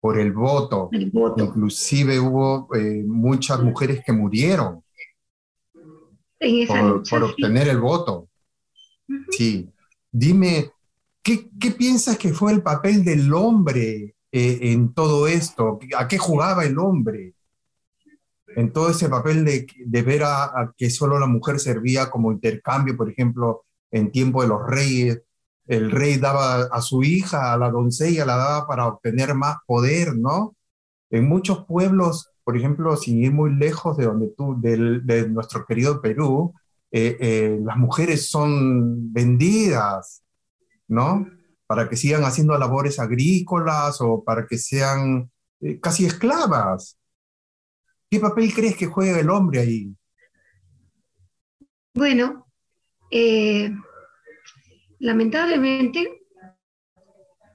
por 0.00 0.18
el 0.18 0.32
voto. 0.32 0.90
Inclusive 0.92 2.18
hubo 2.18 2.74
eh, 2.74 3.02
muchas 3.06 3.62
mujeres 3.62 4.02
que 4.04 4.12
murieron 4.12 4.82
por, 7.08 7.22
obtener 7.22 7.68
el 7.68 7.78
voto. 7.78 8.28
Sí. 9.30 9.70
Dime, 10.10 10.70
¿qué, 11.22 11.48
piensas 11.76 12.18
que 12.18 12.32
fue 12.32 12.52
el 12.52 12.62
papel 12.62 13.04
del 13.04 13.32
hombre 13.32 14.14
eh, 14.32 14.58
en 14.62 14.92
todo 14.92 15.26
esto? 15.26 15.78
¿A 15.96 16.08
qué 16.08 16.18
jugaba 16.18 16.64
el 16.64 16.78
hombre? 16.78 17.34
En 18.56 18.72
todo 18.72 18.90
ese 18.90 19.08
papel 19.08 19.44
de, 19.44 19.66
de 19.86 20.02
ver 20.02 20.22
a, 20.24 20.72
que 20.76 20.90
solo 20.90 21.18
la 21.18 21.26
mujer 21.26 21.60
servía 21.60 22.10
como 22.10 22.32
intercambio, 22.32 22.96
por 22.96 23.10
ejemplo, 23.10 23.64
en 23.90 24.10
tiempo 24.10 24.42
de 24.42 24.48
los 24.48 24.66
reyes, 24.66 25.22
el 25.66 25.90
rey 25.90 26.18
daba 26.18 26.62
a 26.64 26.80
su 26.82 27.02
hija, 27.02 27.52
a 27.52 27.56
la 27.56 27.70
doncella, 27.70 28.26
la 28.26 28.36
daba 28.36 28.66
para 28.66 28.86
obtener 28.86 29.34
más 29.34 29.56
poder, 29.66 30.16
¿no? 30.16 30.56
En 31.10 31.28
muchos 31.28 31.64
pueblos, 31.66 32.30
por 32.44 32.56
ejemplo, 32.56 32.96
sin 32.96 33.22
ir 33.22 33.32
muy 33.32 33.54
lejos 33.54 33.96
de 33.96 34.04
donde 34.04 34.28
tú, 34.36 34.56
de, 34.60 35.28
nuestro 35.28 35.64
querido 35.64 36.00
Perú, 36.02 36.52
eh, 36.90 37.16
eh, 37.20 37.58
las 37.62 37.76
mujeres 37.76 38.28
son 38.28 39.12
vendidas, 39.12 40.22
¿no? 40.86 41.26
Para 41.66 41.88
que 41.88 41.96
sigan 41.96 42.24
haciendo 42.24 42.56
labores 42.58 42.98
agrícolas 42.98 44.00
o 44.00 44.22
para 44.22 44.46
que 44.46 44.58
sean 44.58 45.30
eh, 45.60 45.80
casi 45.80 46.04
esclavas. 46.04 46.98
¿Qué 48.14 48.20
papel 48.20 48.54
crees 48.54 48.76
que 48.76 48.86
juega 48.86 49.18
el 49.18 49.28
hombre 49.28 49.58
ahí? 49.58 49.92
Bueno, 51.94 52.46
eh, 53.10 53.72
lamentablemente, 55.00 56.22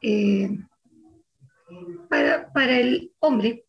eh, 0.01 0.49
para, 2.09 2.77
el 2.77 3.13
hombre, 3.19 3.67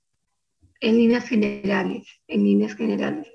en 0.80 0.96
líneas 0.96 1.28
generales, 1.28 2.08
en 2.26 2.42
líneas 2.42 2.74
generales, 2.74 3.28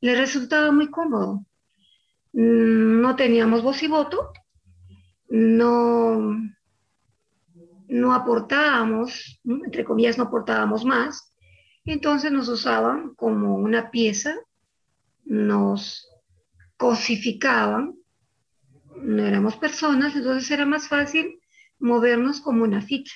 le 0.00 0.14
resultaba 0.14 0.70
muy 0.70 0.88
cómodo. 0.88 1.44
No 2.32 3.16
teníamos 3.16 3.64
voz 3.64 3.82
y 3.82 3.88
voto, 3.88 4.32
no, 5.28 6.38
no 7.88 8.14
aportábamos, 8.14 9.40
entre 9.44 9.84
comillas, 9.84 10.18
no 10.18 10.22
aportábamos 10.22 10.84
más, 10.84 11.31
entonces 11.84 12.30
nos 12.30 12.48
usaban 12.48 13.14
como 13.14 13.56
una 13.56 13.90
pieza, 13.90 14.34
nos 15.24 16.08
cosificaban, 16.76 17.96
no 18.96 19.26
éramos 19.26 19.56
personas, 19.56 20.14
entonces 20.14 20.50
era 20.50 20.66
más 20.66 20.88
fácil 20.88 21.40
movernos 21.78 22.40
como 22.40 22.64
una 22.64 22.82
ficha. 22.82 23.14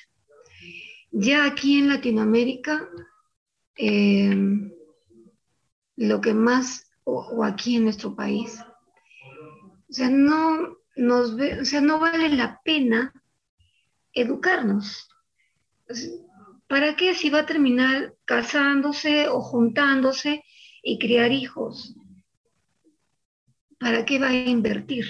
Ya 1.11 1.45
aquí 1.45 1.79
en 1.79 1.89
Latinoamérica, 1.89 2.89
em, 3.77 4.73
lo 5.97 6.21
que 6.21 6.35
más, 6.35 6.91
o, 7.05 7.45
aquí 7.45 7.77
en 7.77 7.85
nuestro 7.85 8.15
país, 8.15 8.61
o 9.89 9.93
sea, 9.93 10.11
no, 10.11 10.77
nos 10.97 11.31
o 11.31 11.65
sea, 11.65 11.81
no 11.81 12.01
vale 12.01 12.29
la 12.31 12.61
pena 12.65 13.13
educarnos. 14.13 15.09
¿Para 16.69 16.97
qué 16.97 17.15
si 17.15 17.31
va 17.31 17.41
a 17.41 17.47
terminar 17.47 18.15
casándose 18.25 19.29
o 19.29 19.41
juntándose 19.41 20.43
y 20.83 20.99
criar 20.99 21.31
hijos? 21.31 21.95
¿Para 23.79 24.05
qué 24.05 24.19
va 24.19 24.29
a 24.29 24.35
invertir? 24.35 25.07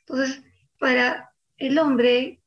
Entonces, 0.00 0.42
para 0.78 1.30
el 1.56 1.78
hombre, 1.78 2.42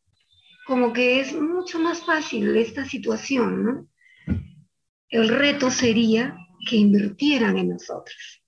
como 0.65 0.91
que 0.91 1.19
es 1.19 1.33
mucho 1.33 1.79
más 1.79 2.03
fácil 2.05 2.55
esta 2.57 2.85
situación, 2.85 3.63
¿no? 3.63 3.87
El 5.09 5.29
reto 5.29 5.69
sería 5.69 6.37
que 6.67 6.77
invirtieran 6.77 7.57
en 7.57 7.69
nosotros. 7.69 8.41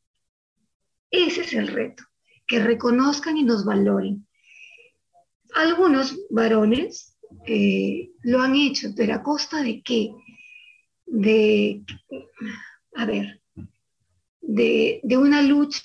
Ese 1.12 1.41
es 1.41 1.53
el 1.53 1.67
reto, 1.67 2.03
que 2.48 2.60
reconozcan 2.60 3.38
y 3.38 3.43
nos 3.43 3.65
valoren. 3.65 4.27
Algunos 5.53 6.17
varones 6.29 7.12
eh, 7.46 8.12
lo 8.24 8.42
han 8.42 8.56
hecho, 8.56 8.90
pero 8.96 9.16
a 9.16 9.24
costa 9.24 9.62
de 9.62 9.82
qué? 9.82 10.13
De, 11.06 11.84
a 12.96 13.06
ver, 13.06 13.42
de, 14.42 15.02
una 15.18 15.42
lucha, 15.42 15.82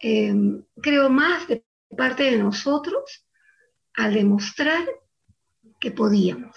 em, 0.00 0.64
creo 0.80 1.08
más 1.08 1.46
de 1.48 1.64
parte 1.96 2.24
de 2.24 2.38
nosotros, 2.38 3.26
al 3.94 4.14
demostrar 4.14 4.84
que 5.78 5.90
podíamos. 5.90 6.56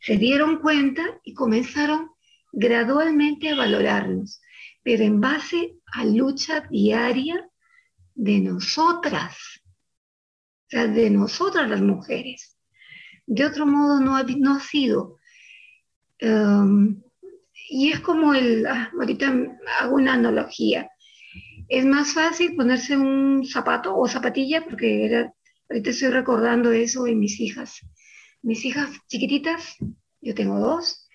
Se 0.00 0.16
dieron 0.16 0.58
cuenta 0.58 1.02
y 1.24 1.34
comenzaron 1.34 2.10
gradualmente 2.52 3.50
a 3.50 3.56
valorarnos, 3.56 4.40
pero 4.82 5.04
en 5.04 5.20
base 5.20 5.76
a 5.92 6.04
lucha 6.04 6.60
diaria 6.70 7.48
de 8.14 8.40
nosotras 8.40 9.63
de 10.82 11.10
nosotras 11.10 11.70
las 11.70 11.80
mujeres. 11.80 12.58
De 13.26 13.44
otro 13.44 13.66
modo 13.66 14.00
no 14.00 14.16
ha, 14.16 14.24
no 14.24 14.56
ha 14.56 14.60
sido. 14.60 15.18
Um, 16.20 17.00
y 17.68 17.90
es 17.92 18.00
como 18.00 18.34
el, 18.34 18.66
ah, 18.66 18.90
ahorita 18.92 19.32
hago 19.80 19.96
una 19.96 20.14
analogía. 20.14 20.90
Es 21.68 21.84
más 21.84 22.12
fácil 22.12 22.54
ponerse 22.56 22.96
un 22.96 23.46
zapato 23.46 23.96
o 23.96 24.06
zapatilla, 24.08 24.64
porque 24.64 25.06
era, 25.06 25.32
ahorita 25.70 25.90
estoy 25.90 26.08
recordando 26.08 26.72
eso 26.72 27.06
en 27.06 27.18
mis 27.20 27.40
hijas. 27.40 27.80
Mis 28.42 28.64
hijas 28.64 28.90
chiquititas, 29.08 29.76
yo 30.20 30.34
tengo 30.34 30.58
dos, 30.58 31.08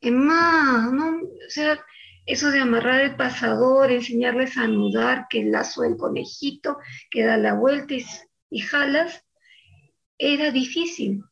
es 0.00 0.12
más, 0.12 0.90
¿no? 0.92 1.18
O 1.18 1.50
sea, 1.50 1.78
eso 2.24 2.50
de 2.50 2.60
amarrar 2.60 3.00
el 3.00 3.16
pasador, 3.16 3.90
enseñarles 3.90 4.56
a 4.56 4.62
anudar, 4.62 5.26
que 5.28 5.40
el 5.40 5.50
lazo 5.50 5.82
del 5.82 5.96
conejito, 5.96 6.78
que 7.10 7.24
da 7.24 7.36
la 7.36 7.54
vuelta 7.54 7.94
y, 8.50 8.60
jalas, 8.60 9.24
era 10.18 10.50
difícil. 10.50 11.22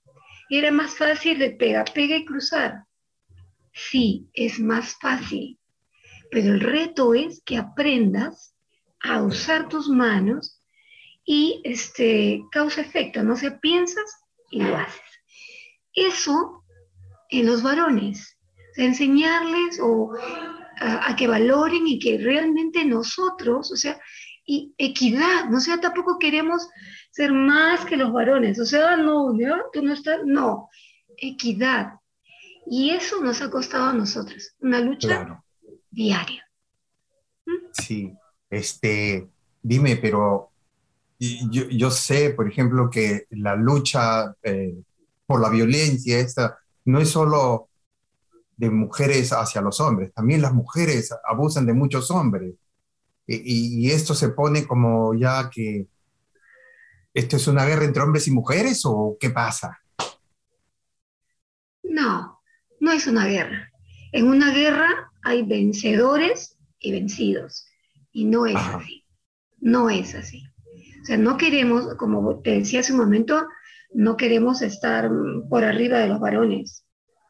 Era 0.51 0.71
más 0.71 0.97
fácil 0.97 1.39
de 1.39 1.51
pega, 1.51 1.85
pega 1.85 2.17
y 2.17 2.25
cruzar. 2.25 2.85
Sí, 3.73 4.29
es 4.33 4.59
más 4.59 4.97
fácil, 5.01 5.59
pero 6.31 6.55
el 6.55 6.61
reto 6.61 7.15
es 7.15 7.43
que 7.45 7.59
aprendas 7.59 8.55
a 9.01 9.23
usar 9.23 9.69
tus 9.69 9.89
manos 9.89 10.61
y 11.25 11.61
este, 11.65 12.43
causa 12.51 12.81
efecto, 12.81 13.23
no 13.23 13.37
se 13.37 13.53
piensas 13.53 14.19
y 14.51 14.63
lo 14.63 14.77
haces. 14.77 15.01
Eso 15.93 16.65
en 17.31 17.47
los 17.47 17.63
varones, 17.63 18.39
enseñarles 18.77 19.79
o 19.83 20.13
a, 20.81 21.15
que 21.17 21.27
valoren 21.27 21.87
y 21.87 21.99
que 21.99 22.19
realmente 22.19 22.85
nosotros, 22.85 23.71
o 23.73 23.77
sea, 23.77 24.01
y 24.47 24.75
equidad, 24.79 25.47
no 25.51 25.61
sea, 25.61 25.81
tampoco 25.81 26.19
queremos 26.19 26.69
ser 27.19 27.33
más 27.33 27.85
que 27.85 27.97
los 27.97 28.13
varones, 28.13 28.61
o 28.61 28.65
sea, 28.65 28.97
no, 28.97 29.33
¿no? 29.33 29.57
tú 29.73 29.83
no 29.83 29.93
estás, 29.93 30.21
no, 30.25 30.69
equidad. 31.17 31.95
Y 32.65 32.91
eso 32.91 33.21
nos 33.21 33.43
ha 33.43 33.51
costado 33.51 33.87
a 33.87 33.93
nosotros, 33.93 34.55
una 34.61 34.79
lucha 34.79 35.43
diaria. 35.91 36.49
¿Mm? 37.45 37.73
Sí, 37.73 38.13
este, 38.49 39.29
dime, 39.61 39.97
pero 39.97 40.53
yo, 41.19 41.69
yo, 41.69 41.91
sé, 41.91 42.31
por 42.31 42.47
ejemplo, 42.47 42.89
que 42.89 43.27
la 43.31 43.57
lucha 43.57 44.37
eh, 44.45 44.77
por 45.27 45.41
la 45.41 45.49
violencia 45.49 46.21
esta 46.21 46.61
no 46.85 47.01
es 47.01 47.11
solo 47.11 47.69
de 48.57 48.71
mujeres 48.71 49.33
hacia 49.33 49.61
los 49.61 49.81
hombres, 49.81 50.15
también 50.15 50.41
las 50.41 50.55
mujeres 50.55 51.13
abusan 51.29 51.67
de 51.67 51.73
muchos 51.73 52.13
hombres. 52.13 52.55
Y, 53.27 53.91
esto 53.91 54.15
se 54.15 54.29
pone 54.29 54.69
como 54.69 55.15
ya 55.15 55.51
que 55.51 55.89
esto 57.15 57.37
es 57.37 57.47
una 57.49 57.65
guerra 57.65 57.85
entre 57.85 58.03
hombres 58.03 58.29
y 58.29 58.31
mujeres 58.31 58.83
o 58.85 59.17
qué 59.19 59.31
pasa? 59.31 59.79
No, 61.83 62.41
no 62.81 62.93
es 62.93 63.07
una 63.07 63.27
guerra. 63.27 63.71
En 64.13 64.29
una 64.29 64.53
guerra 64.53 65.11
hay 65.23 65.43
vencedores 65.43 66.57
y 66.79 66.93
vencidos. 66.93 67.67
Y 68.13 68.25
no 68.25 68.47
es 68.47 68.57
así. 68.57 69.05
No 69.61 69.91
es 69.91 70.15
así. 70.15 70.45
O 71.03 71.05
sea, 71.05 71.17
no 71.17 71.37
queremos, 71.37 71.95
como 71.97 72.41
te 72.41 72.59
decía 72.59 72.81
hace 72.81 72.93
un 72.93 72.99
momento, 72.99 73.47
no 73.93 74.17
queremos 74.17 74.63
estar 74.63 75.11
por 75.49 75.65
arriba 75.65 75.99
de 75.99 76.09
los 76.09 76.21
varones. 76.21 76.85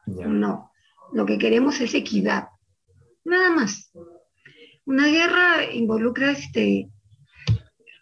No. 0.05 0.71
Lo 1.13 1.25
que 1.25 1.37
queremos 1.37 1.79
es 1.81 1.93
equidad. 1.93 2.49
Nada 3.23 3.51
más. 3.51 3.91
Una 4.85 5.07
guerra 5.07 5.71
involucra 5.71 6.31
este. 6.31 6.89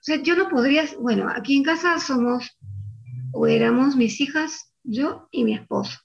Sea, 0.07 0.23
yo 0.23 0.37
no 0.37 0.47
podría. 0.47 0.85
Bueno, 1.01 1.27
aquí 1.29 1.57
en 1.57 1.63
casa 1.63 1.99
somos 1.99 2.57
o 3.33 3.45
éramos 3.45 3.97
mis 3.97 4.21
hijas, 4.21 4.73
yo 4.81 5.27
y 5.31 5.43
mi 5.43 5.53
esposo. 5.53 5.99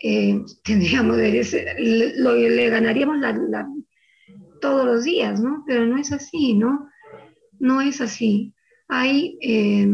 Eh, 0.00 0.40
tendríamos 0.62 1.16
lo, 1.16 2.36
le 2.36 2.70
ganaríamos 2.70 3.18
todos 4.60 4.86
los 4.86 5.02
días, 5.02 5.40
¿no? 5.40 5.64
Pero 5.66 5.86
no 5.86 5.98
es 5.98 6.12
así, 6.12 6.54
¿no? 6.54 6.88
No 7.58 7.80
es 7.80 8.00
así. 8.00 8.54
Hay, 8.86 9.36
eh, 9.42 9.88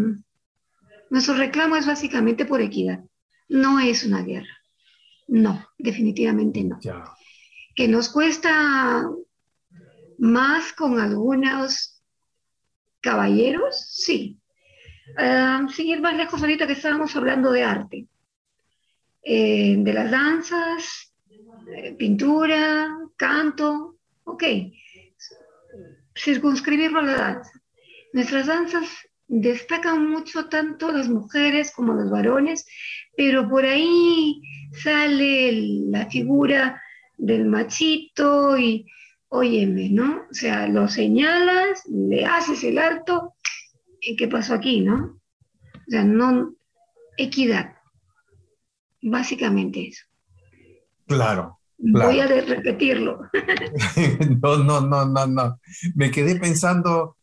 nuestro 1.09 1.37
reclamo 1.37 1.77
es 1.77 1.87
básicamente 1.87 2.45
por 2.45 2.61
equidad. 2.61 3.03
No 3.49 3.81
es 3.81 4.05
una 4.05 4.23
guerra. 4.23 4.59
No, 5.27 5.67
definitivamente 5.79 6.63
no. 6.63 6.79
Que 7.75 7.89
nos 7.89 8.11
cuesta 8.11 9.09
más 10.19 10.75
con 10.75 11.01
algunos 11.01 11.94
caballeros, 13.05 13.87
sí. 13.91 14.41
Uh, 15.19 15.69
seguir 15.69 16.01
más 16.01 16.17
lejos 16.17 16.41
ahorita 16.41 16.67
que 16.67 16.73
estábamos 16.73 17.15
hablando 17.15 17.53
de 17.53 17.63
arte, 17.63 18.07
eh, 19.23 19.77
de 19.79 19.93
las 19.93 20.11
danzas, 20.11 21.13
pintura, 21.99 22.89
canto, 23.17 23.99
ok. 24.25 24.43
Circunscribirlo 26.17 27.01
a 27.01 27.03
la 27.03 27.17
danza. 27.17 27.53
Nuestras 28.15 28.47
danzas 28.47 28.89
destacan 29.27 30.09
mucho 30.09 30.49
tanto 30.49 30.91
las 30.91 31.09
mujeres 31.09 31.73
como 31.73 31.93
los 31.93 32.11
varones, 32.11 32.67
pero 33.17 33.49
por 33.49 33.65
ahí 33.65 34.41
sale 34.73 35.53
la 35.91 36.07
figura 36.07 36.81
del 37.17 37.47
machito 37.47 38.57
y, 38.57 38.87
óyeme, 39.29 39.91
¿no? 39.91 40.23
O 40.31 40.35
sea, 40.35 40.69
lo 40.69 40.89
señalas, 40.89 41.83
le 41.87 42.25
haces 42.25 42.65
el 42.65 42.79
alto, 42.79 43.35
¿y 44.01 44.17
qué 44.17 44.29
pasó 44.29 44.55
aquí, 44.55 44.81
no? 44.81 45.21
O 45.75 45.91
sea, 45.91 46.05
no, 46.05 46.55
equidad, 47.17 47.75
básicamente 49.03 49.89
eso. 49.89 50.05
Claro. 51.07 51.59
Voy 51.77 52.21
a 52.21 52.27
repetirlo. 52.27 53.21
no, 54.43 54.59
no, 54.59 54.81
no, 54.81 55.05
no, 55.05 55.27
no. 55.27 55.61
Me 55.95 56.11
quedé 56.11 56.37
pensando 56.37 57.17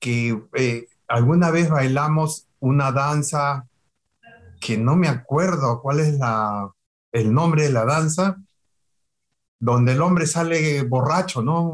que 0.00 0.42
eh, 0.54 0.86
alguna 1.06 1.50
vez 1.50 1.70
bailamos 1.70 2.48
una 2.58 2.90
danza 2.90 3.68
que 4.60 4.76
no 4.76 4.96
me 4.96 5.08
acuerdo 5.08 5.80
cuál 5.80 6.00
es 6.00 6.18
la, 6.18 6.70
el 7.12 7.32
nombre 7.32 7.64
de 7.64 7.72
la 7.72 7.84
danza, 7.84 8.38
donde 9.60 9.92
el 9.92 10.02
hombre 10.02 10.26
sale 10.26 10.82
borracho, 10.82 11.42
¿no? 11.42 11.72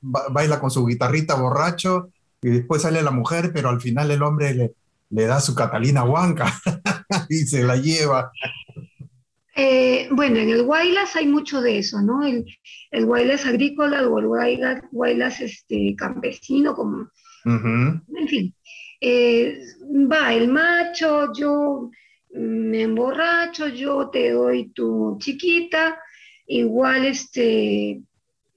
Baila 0.00 0.60
con 0.60 0.70
su 0.70 0.86
guitarrita 0.86 1.34
borracho 1.34 2.10
y 2.40 2.48
después 2.50 2.82
sale 2.82 3.02
la 3.02 3.10
mujer, 3.10 3.50
pero 3.52 3.68
al 3.68 3.80
final 3.80 4.10
el 4.10 4.22
hombre 4.22 4.54
le, 4.54 4.72
le 5.10 5.26
da 5.26 5.40
su 5.40 5.54
Catalina 5.54 6.04
Huanca 6.04 6.52
y 7.28 7.38
se 7.38 7.62
la 7.62 7.76
lleva. 7.76 8.30
Eh, 9.60 10.08
bueno, 10.12 10.38
en 10.38 10.50
el 10.50 10.62
Guaylas 10.62 11.16
hay 11.16 11.26
mucho 11.26 11.60
de 11.60 11.78
eso, 11.78 12.00
¿no? 12.00 12.24
El, 12.24 12.44
el 12.92 13.06
Guaylas 13.06 13.44
agrícola 13.44 14.06
o 14.06 14.20
el 14.20 14.26
Guaylas, 14.92 15.40
este, 15.40 15.96
campesino, 15.96 16.74
como... 16.74 17.08
En 17.44 18.28
fin, 18.28 18.54
eh, 19.00 19.58
va 20.10 20.34
el 20.34 20.48
macho, 20.48 21.32
yo 21.32 21.90
me 22.34 22.82
emborracho, 22.82 23.68
yo 23.68 24.10
te 24.10 24.30
doy 24.30 24.68
tu 24.68 25.16
chiquita, 25.18 25.98
igual 26.48 27.04
este, 27.04 28.00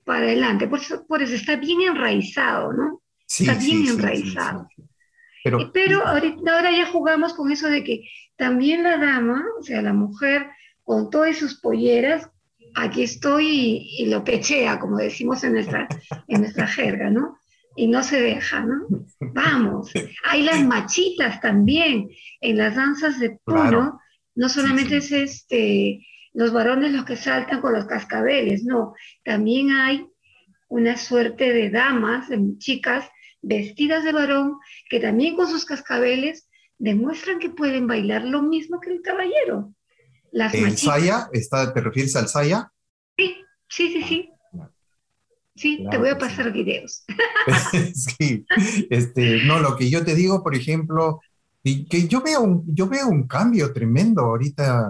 para 0.03 0.25
adelante. 0.25 0.67
Por 0.67 0.79
eso, 0.79 1.05
por 1.05 1.21
eso 1.21 1.35
está 1.35 1.57
bien 1.57 1.81
enraizado, 1.81 2.73
¿no? 2.73 3.01
está 3.27 3.53
bien 3.53 3.87
enraizado. 3.87 4.67
pero, 5.43 5.71
Pero 5.71 6.07
ahorita, 6.07 6.55
ahora 6.55 6.71
ya 6.71 6.87
jugamos 6.87 7.33
con 7.33 7.51
eso 7.51 7.69
de 7.69 7.83
que 7.83 8.03
también 8.35 8.83
la 8.83 8.97
dama, 8.97 9.45
o 9.59 9.63
sea, 9.63 9.81
la 9.81 9.93
mujer, 9.93 10.47
con 10.83 11.09
todas 11.09 11.37
sus 11.37 11.59
polleras, 11.59 12.27
aquí 12.73 13.03
estoy 13.03 13.47
y, 13.47 14.03
y 14.03 14.05
lo 14.07 14.23
pechea, 14.23 14.79
como 14.79 14.97
decimos 14.97 15.43
en 15.43 15.53
nuestra, 15.53 15.87
en 16.27 16.41
nuestra 16.41 16.65
jerga, 16.65 17.09
¿no? 17.09 17.37
y 17.75 17.87
no 17.87 18.03
se 18.03 18.19
deja, 18.19 18.61
¿no? 18.61 18.87
Vamos. 19.19 19.91
Hay 20.25 20.43
las 20.43 20.63
machitas 20.65 21.39
también 21.39 22.09
en 22.41 22.57
las 22.57 22.75
danzas 22.75 23.19
de 23.19 23.39
Puno. 23.43 23.99
No 24.35 24.49
solamente 24.49 24.97
es 24.97 25.11
este, 25.11 26.05
los 26.33 26.53
varones 26.53 26.93
los 26.93 27.05
que 27.05 27.15
saltan 27.15 27.61
con 27.61 27.73
los 27.73 27.85
cascabeles, 27.85 28.63
no. 28.63 28.93
También 29.23 29.71
hay 29.71 30.07
una 30.67 30.97
suerte 30.97 31.51
de 31.53 31.69
damas, 31.69 32.29
de 32.29 32.57
chicas 32.57 33.05
vestidas 33.41 34.03
de 34.03 34.13
varón, 34.13 34.57
que 34.89 34.99
también 34.99 35.35
con 35.35 35.47
sus 35.47 35.65
cascabeles 35.65 36.47
demuestran 36.77 37.39
que 37.39 37.49
pueden 37.49 37.87
bailar 37.87 38.23
lo 38.23 38.41
mismo 38.41 38.79
que 38.79 38.91
el 38.91 39.01
caballero. 39.01 39.73
Las 40.31 40.53
¿El 40.53 40.77
saya? 40.77 41.29
¿Te 41.73 41.81
refieres 41.81 42.15
al 42.15 42.27
saya? 42.27 42.71
Sí, 43.17 43.35
sí, 43.67 43.91
sí, 43.91 44.03
sí. 44.03 44.29
Sí, 45.53 45.85
te 45.91 45.97
voy 45.97 46.09
a 46.09 46.17
pasar 46.17 46.51
videos. 46.51 47.03
sí, 47.93 48.45
este, 48.89 49.43
no, 49.43 49.59
lo 49.59 49.75
que 49.75 49.89
yo 49.89 50.03
te 50.03 50.15
digo, 50.15 50.41
por 50.41 50.55
ejemplo, 50.55 51.19
que 51.63 52.07
yo 52.07 52.21
veo 52.21 52.41
un, 52.41 52.63
yo 52.73 52.87
veo 52.87 53.07
un 53.07 53.27
cambio 53.27 53.73
tremendo 53.73 54.21
ahorita. 54.21 54.89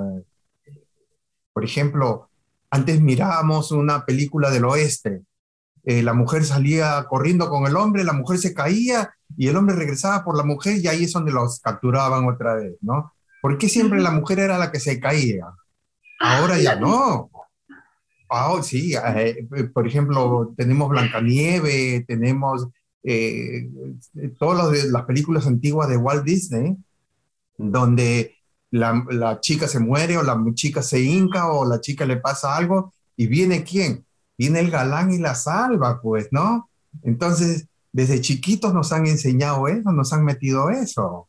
Por 1.53 1.65
ejemplo, 1.65 2.29
antes 2.69 3.01
mirábamos 3.01 3.71
una 3.71 4.05
película 4.05 4.49
del 4.49 4.65
oeste. 4.65 5.23
Eh, 5.83 6.03
la 6.03 6.13
mujer 6.13 6.45
salía 6.45 7.05
corriendo 7.09 7.49
con 7.49 7.65
el 7.65 7.75
hombre, 7.75 8.03
la 8.03 8.13
mujer 8.13 8.37
se 8.37 8.53
caía 8.53 9.13
y 9.35 9.47
el 9.47 9.57
hombre 9.57 9.75
regresaba 9.75 10.23
por 10.23 10.37
la 10.37 10.43
mujer 10.43 10.77
y 10.77 10.87
ahí 10.87 11.03
es 11.05 11.13
donde 11.13 11.31
los 11.31 11.59
capturaban 11.59 12.27
otra 12.27 12.55
vez, 12.55 12.75
¿no? 12.81 13.13
¿Por 13.41 13.57
qué 13.57 13.67
siempre 13.67 13.99
la 13.99 14.11
mujer 14.11 14.39
era 14.39 14.57
la 14.59 14.71
que 14.71 14.79
se 14.79 14.99
caía? 14.99 15.47
Ah, 16.19 16.37
Ahora 16.37 16.59
ya 16.59 16.75
no. 16.75 17.31
Ah, 18.29 18.55
sí, 18.61 18.93
eh, 18.95 19.47
por 19.73 19.87
ejemplo, 19.87 20.53
tenemos 20.55 20.87
Blancanieve, 20.87 22.05
tenemos 22.07 22.67
eh, 23.03 23.67
todas 24.39 24.85
las 24.85 25.03
películas 25.03 25.47
antiguas 25.47 25.89
de 25.89 25.97
Walt 25.97 26.23
Disney, 26.23 26.77
donde 27.57 28.35
la, 28.71 29.39
chica 29.41 29.67
se 29.67 29.79
muere 29.79 30.17
o 30.17 30.23
la 30.23 30.37
chica 30.53 30.81
se 30.81 30.99
hinca 30.99 31.51
o 31.51 31.67
la 31.67 31.79
chica 31.79 32.05
le 32.05 32.17
pasa 32.17 32.55
algo 32.55 32.93
y 33.15 33.27
viene 33.27 33.63
quién? 33.63 34.05
viene 34.41 34.59
el 34.59 34.71
galán 34.71 35.11
y 35.11 35.19
la 35.19 35.35
salva, 35.35 36.01
pues, 36.01 36.29
¿no? 36.31 36.67
Entonces, 37.03 37.67
desde 37.91 38.21
chiquitos 38.21 38.73
nos 38.73 38.91
han 38.91 39.05
enseñado 39.05 39.67
eso, 39.67 39.91
nos 39.91 40.11
han 40.13 40.25
metido 40.25 40.71
eso. 40.71 41.27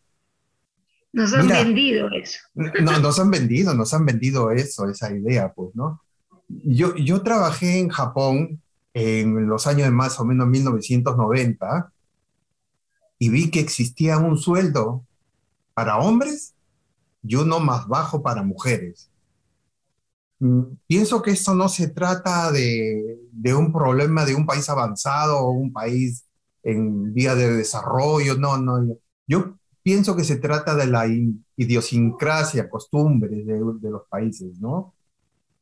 Nos 1.12 1.34
han 1.34 1.46
vendido 1.46 2.08
eso. 2.10 2.38
No, 2.54 2.98
nos 3.00 3.20
han 3.20 3.30
vendido, 3.30 3.74
nos 3.74 3.92
han 3.92 4.06
vendido 4.06 4.50
eso, 4.50 4.88
esa 4.88 5.14
idea, 5.14 5.52
pues, 5.52 5.74
¿no? 5.74 6.00
Yo, 6.48 6.96
yo 6.96 7.20
trabajé 7.22 7.80
en 7.80 7.90
Japón 7.90 8.62
en 8.94 9.46
los 9.46 9.66
años 9.66 9.84
de 9.88 9.90
más 9.90 10.18
o 10.18 10.24
menos 10.24 10.46
1990 10.46 11.92
y 13.18 13.28
vi 13.28 13.50
que 13.50 13.60
existía 13.60 14.16
un 14.16 14.38
sueldo 14.38 15.04
para 15.74 15.98
hombres 15.98 16.51
y 17.22 17.36
uno 17.36 17.60
más 17.60 17.86
bajo 17.86 18.22
para 18.22 18.42
mujeres. 18.42 19.10
Mm, 20.40 20.76
pienso 20.86 21.22
que 21.22 21.30
esto 21.30 21.54
no 21.54 21.68
se 21.68 21.88
trata 21.88 22.50
de, 22.50 23.20
de, 23.30 23.54
un 23.54 23.72
problema 23.72 24.24
de 24.24 24.34
un 24.34 24.44
país 24.44 24.68
avanzado 24.68 25.38
o 25.38 25.50
un 25.50 25.72
país 25.72 26.24
en 26.62 27.12
vía 27.14 27.34
de 27.34 27.52
desarrollo, 27.52 28.36
no, 28.36 28.58
no. 28.58 28.96
Yo 29.26 29.56
pienso 29.82 30.16
que 30.16 30.24
se 30.24 30.36
trata 30.36 30.74
de 30.74 30.86
la 30.86 31.06
idiosincrasia, 31.56 32.68
costumbres 32.68 33.46
de, 33.46 33.54
de 33.54 33.90
los 33.90 34.02
países, 34.08 34.58
¿no? 34.58 34.94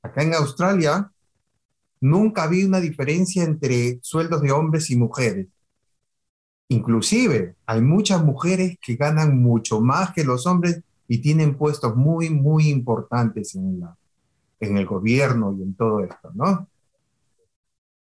Acá 0.02 0.22
en 0.22 0.34
Australia 0.34 1.10
nunca 2.00 2.46
vi 2.46 2.64
una 2.64 2.80
diferencia 2.80 3.44
entre 3.44 3.98
sueldos 4.02 4.40
de 4.42 4.52
hombres 4.52 4.90
y 4.90 4.96
mujeres. 4.96 5.48
Inclusive 6.68 7.56
hay 7.66 7.80
muchas 7.82 8.24
mujeres 8.24 8.78
que 8.80 8.96
ganan 8.96 9.42
mucho 9.42 9.80
más 9.80 10.12
que 10.12 10.24
los 10.24 10.46
hombres 10.46 10.82
y 11.12 11.18
tienen 11.18 11.56
puestos 11.58 11.96
muy, 11.96 12.30
muy 12.30 12.68
importantes 12.68 13.56
en, 13.56 13.80
la, 13.80 13.96
en 14.60 14.76
el 14.76 14.86
gobierno 14.86 15.52
y 15.58 15.64
en 15.64 15.74
todo 15.74 16.04
esto, 16.04 16.30
¿no? 16.34 16.68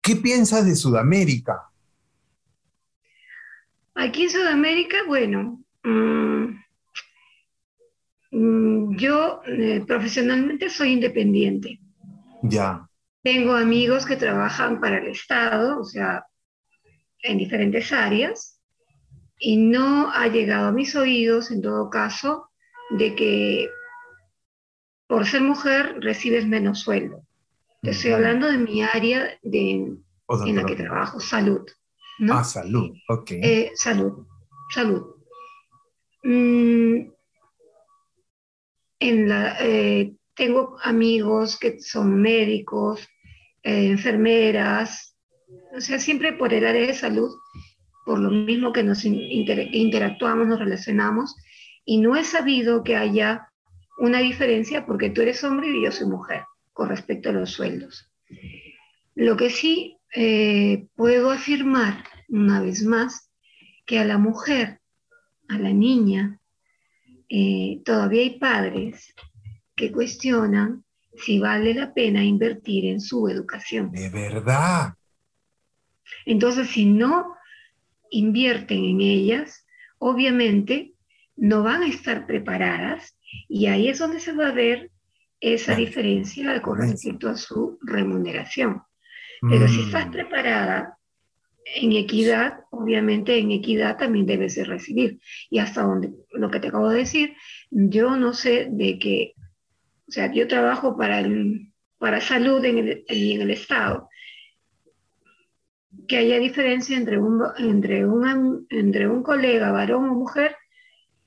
¿Qué 0.03 0.17
piensas 0.17 0.67
de 0.67 0.77
Sudamérica? 0.77 1.71
Aquí 3.95 4.25
en 4.25 4.31
Sudamérica, 4.31 4.99
bueno, 5.07 5.65
mm, 5.83 6.45
mm, 8.33 8.97
yo 8.99 9.41
eh, 9.47 9.83
profesionalmente 9.87 10.69
soy 10.69 10.93
independiente. 10.93 11.81
Ya. 12.43 12.87
Tengo 13.23 13.55
amigos 13.55 14.05
que 14.05 14.17
trabajan 14.17 14.79
para 14.79 14.99
el 14.99 15.07
Estado, 15.07 15.81
o 15.81 15.85
sea, 15.85 16.27
en 17.23 17.39
diferentes 17.39 17.93
áreas, 17.93 18.61
y 19.39 19.57
no 19.57 20.13
ha 20.13 20.29
llegado 20.29 20.69
a 20.69 20.73
mis 20.73 20.95
oídos, 20.95 21.51
en 21.51 21.63
todo 21.63 21.89
caso, 21.89 22.50
de 22.91 23.15
que 23.15 23.71
por 25.07 25.27
ser 25.27 25.43
mujer 25.43 25.97
recibes 26.01 26.47
menos 26.47 26.81
sueldo. 26.81 27.27
Te 27.83 27.91
estoy 27.91 28.13
hablando 28.13 28.47
de 28.47 28.59
mi 28.59 28.83
área 28.83 29.39
de, 29.43 29.97
en 30.47 30.57
la 30.57 30.65
que 30.65 30.77
trabajo, 30.77 31.19
salud. 31.19 31.67
¿no? 32.19 32.35
Ah, 32.35 32.45
salud, 32.45 32.95
ok. 33.09 33.31
Eh, 33.31 33.73
salud, 33.75 34.27
salud. 34.73 35.17
Mm, 36.23 37.11
en 39.01 39.29
la, 39.29 39.57
eh, 39.61 40.15
tengo 40.35 40.77
amigos 40.83 41.59
que 41.59 41.81
son 41.81 42.21
médicos, 42.21 43.09
eh, 43.63 43.87
enfermeras, 43.87 45.17
o 45.75 45.81
sea, 45.81 45.99
siempre 45.99 46.35
por 46.35 46.53
el 46.53 46.67
área 46.67 46.87
de 46.87 46.95
salud, 46.95 47.31
por 48.05 48.19
lo 48.19 48.31
mismo 48.31 48.73
que 48.73 48.83
nos 48.83 49.05
interactuamos, 49.05 50.47
nos 50.47 50.59
relacionamos, 50.59 51.35
y 51.85 51.99
no 51.99 52.17
he 52.17 52.25
sabido 52.25 52.85
que 52.85 52.97
haya 52.97 53.49
una 53.99 54.19
diferencia 54.21 54.87
porque 54.87 55.11
tú 55.11 55.21
eres 55.21 55.43
hombre 55.45 55.69
y 55.69 55.85
yo 55.85 55.93
soy 55.93 56.07
mujer 56.07 56.45
con 56.73 56.89
respecto 56.89 57.31
a 57.31 57.33
los 57.33 57.51
sueldos. 57.51 58.11
Lo 59.15 59.37
que 59.37 59.51
sí 59.51 59.99
eh, 60.15 60.87
puedo 60.95 61.31
afirmar 61.31 62.05
una 62.29 62.61
vez 62.61 62.83
más 62.83 63.31
que 63.85 63.99
a 63.99 64.05
la 64.05 64.19
mujer, 64.19 64.81
a 65.49 65.59
la 65.59 65.73
niña, 65.73 66.41
eh, 67.29 67.81
todavía 67.85 68.23
hay 68.23 68.39
padres 68.39 69.15
que 69.77 69.93
cuestionan 69.93 70.85
si 71.15 71.39
vale 71.39 71.75
la 71.75 71.93
pena 71.93 72.25
invertir 72.25 72.87
en 72.87 73.01
su 73.01 73.29
educación. 73.29 73.91
De 73.93 74.09
verdad. 74.09 74.95
Entonces, 76.25 76.69
si 76.71 76.87
no 76.87 77.35
invierten 78.11 78.85
en 78.85 79.01
ellas, 79.01 79.67
obviamente 79.99 80.95
no 81.41 81.63
van 81.63 81.83
a 81.83 81.89
estar 81.89 82.27
preparadas 82.27 83.17
y 83.49 83.67
ahí 83.67 83.89
es 83.89 83.99
donde 83.99 84.21
se 84.21 84.33
va 84.33 84.49
a 84.49 84.53
ver 84.53 84.91
esa 85.41 85.75
diferencia 85.75 86.61
con 86.61 86.79
respecto 86.79 87.31
a 87.31 87.37
su 87.37 87.79
remuneración. 87.81 88.83
Pero 89.41 89.67
si 89.67 89.81
estás 89.81 90.09
mm. 90.09 90.11
preparada 90.11 90.99
en 91.65 91.93
equidad, 91.93 92.61
obviamente 92.71 93.39
en 93.39 93.53
equidad 93.53 93.97
también 93.97 94.27
debes 94.27 94.55
de 94.57 94.65
recibir. 94.65 95.19
Y 95.49 95.61
hasta 95.61 95.83
donde, 95.83 96.13
lo 96.33 96.51
que 96.51 96.61
te 96.61 96.69
acabo 96.69 96.91
de 96.91 96.99
decir, 96.99 97.35
yo 97.71 98.17
no 98.17 98.35
sé 98.35 98.69
de 98.71 98.99
que, 98.99 99.33
o 100.09 100.13
sea, 100.13 100.31
yo 100.31 100.47
trabajo 100.47 100.99
para, 100.99 101.21
el, 101.21 101.73
para 101.97 102.21
salud 102.21 102.63
en 102.67 102.79
el, 102.79 103.05
en 103.09 103.41
el 103.41 103.51
Estado, 103.51 104.11
que 106.07 106.19
haya 106.19 106.39
diferencia 106.39 106.99
entre 106.99 107.19
un, 107.19 107.43
entre, 107.57 108.07
un, 108.07 108.67
entre 108.69 109.09
un 109.09 109.23
colega 109.23 109.73
varón 109.73 110.11
o 110.11 110.15
mujer 110.15 110.55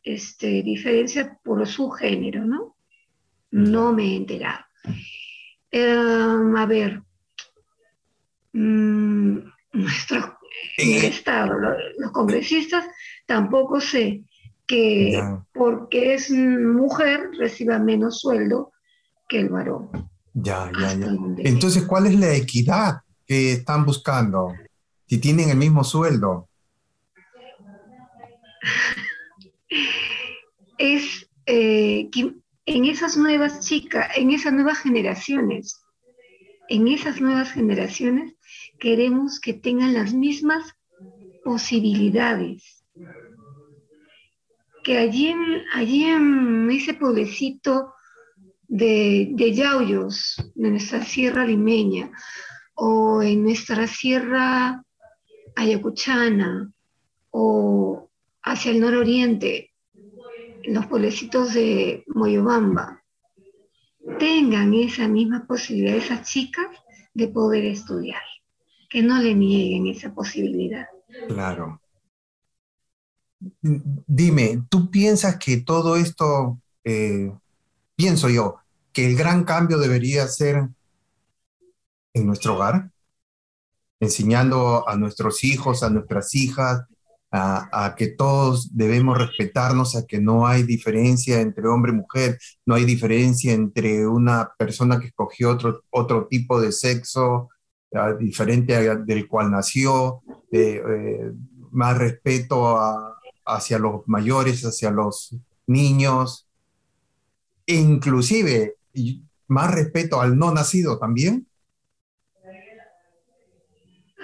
este, 0.04 0.62
diferencia 0.64 1.40
por 1.44 1.66
su 1.66 1.90
género, 1.90 2.46
¿no? 2.46 2.76
No 3.52 3.94
me 3.94 4.04
he 4.04 4.16
enterado. 4.18 4.66
Em, 5.72 6.56
a 6.56 6.66
ver, 6.66 7.02
mm, 8.54 9.38
nuestro, 9.74 10.38
en 10.78 10.94
el 10.94 11.06
Estado, 11.06 11.58
los, 11.58 12.12
congresistas, 12.12 12.86
tampoco 13.26 13.80
sé 13.80 14.24
que 14.68 15.22
porque 15.54 16.14
es 16.14 16.30
mujer 16.32 17.32
reciba 17.38 17.80
menos 17.80 18.20
sueldo 18.20 18.72
que 19.28 19.40
el 19.40 19.50
varón. 19.50 19.90
Ya, 20.34 20.72
ya, 20.80 20.94
ya. 20.94 21.08
Entonces, 21.40 21.86
¿cuál 21.86 22.08
es 22.08 22.16
la 22.20 22.34
equidad 22.34 23.02
que 23.26 23.54
están 23.54 23.86
buscando? 23.86 24.54
Si 25.08 25.18
tienen 25.20 25.50
el 25.50 25.58
mismo 25.58 25.84
sueldo. 25.84 26.50
es 30.78 31.30
eh, 31.46 32.10
que 32.12 32.34
en 32.66 32.86
esas 32.86 33.18
nuevas 33.18 33.66
chicas, 33.66 34.10
en 34.16 34.32
esas 34.32 34.54
nuevas 34.54 34.80
generaciones, 34.80 35.82
en 36.70 36.88
esas 36.88 37.20
nuevas 37.20 37.52
generaciones 37.52 38.36
queremos 38.80 39.40
que 39.40 39.54
tengan 39.54 39.94
las 39.94 40.14
mismas 40.14 40.76
posibilidades. 41.44 42.86
Que 44.84 44.98
allí 44.98 45.28
en, 45.28 45.40
allí 45.74 46.06
en 46.06 46.70
ese 46.72 46.94
pueblecito 46.94 47.94
de, 48.68 49.30
de 49.32 49.54
Yauyos, 49.54 50.52
de 50.56 50.72
nuestra 50.72 51.04
sierra 51.04 51.46
limeña, 51.46 52.12
o 52.76 53.22
en 53.22 53.44
nuestra 53.44 53.88
sierra 53.88 54.84
ayacuchana, 55.56 56.72
o 57.30 58.10
hacia 58.44 58.72
el 58.72 58.82
nororiente, 58.82 59.74
los 60.64 60.86
pueblecitos 60.88 61.54
de 61.54 62.04
Moyobamba, 62.08 63.04
tengan 64.20 64.74
esa 64.74 65.08
misma 65.08 65.46
posibilidad, 65.48 65.96
esas 65.96 66.30
chicas, 66.30 66.68
de 67.14 67.28
poder 67.28 67.66
estudiar, 67.66 68.22
que 68.90 69.02
no 69.02 69.22
le 69.22 69.34
nieguen 69.34 69.88
esa 69.88 70.14
posibilidad. 70.14 70.88
Claro. 71.28 71.80
Dime, 73.62 74.64
¿tú 74.70 74.90
piensas 74.90 75.38
que 75.38 75.58
todo 75.58 75.96
esto, 75.96 76.60
eh, 76.84 77.32
pienso 77.96 78.30
yo, 78.30 78.58
que 78.92 79.06
el 79.06 79.16
gran 79.16 79.44
cambio 79.44 79.78
debería 79.78 80.28
ser 80.28 80.68
en 82.14 82.28
nuestro 82.28 82.56
hogar? 82.56 82.92
Enseñando 84.00 84.88
a 84.88 84.96
nuestros 84.98 85.44
hijos, 85.44 85.84
a 85.84 85.90
nuestras 85.90 86.34
hijas, 86.36 86.86
a, 87.36 87.96
que 87.98 88.10
todos 88.10 88.78
debemos 88.78 89.18
respetarnos, 89.18 89.96
a 89.96 90.06
que 90.06 90.20
no 90.20 90.46
hay 90.46 90.62
diferencia 90.62 91.42
entre 91.42 91.68
hombre 91.68 91.92
y 91.92 91.96
mujer, 91.96 92.38
no 92.64 92.76
hay 92.76 92.86
diferencia 92.86 93.54
entre 93.54 94.06
una 94.06 94.52
persona 94.56 95.00
que 95.00 95.08
escogió 95.08 95.50
otro, 95.50 95.82
otro 95.90 96.28
tipo 96.28 96.62
de 96.62 96.72
sexo 96.72 97.50
diferente 98.20 98.96
del 99.00 99.28
cual 99.28 99.50
nació, 99.50 100.22
eh, 100.52 101.32
más 101.72 101.98
respeto 101.98 102.78
hacia 103.46 103.80
los 103.80 104.02
mayores, 104.08 104.64
hacia 104.64 104.92
los 104.92 105.36
niños, 105.66 106.48
e 107.66 107.76
inclusive 107.76 108.76
más 109.48 109.74
respeto 109.74 110.22
al 110.22 110.38
no 110.38 110.52
nacido 110.54 111.00
también. 111.00 111.48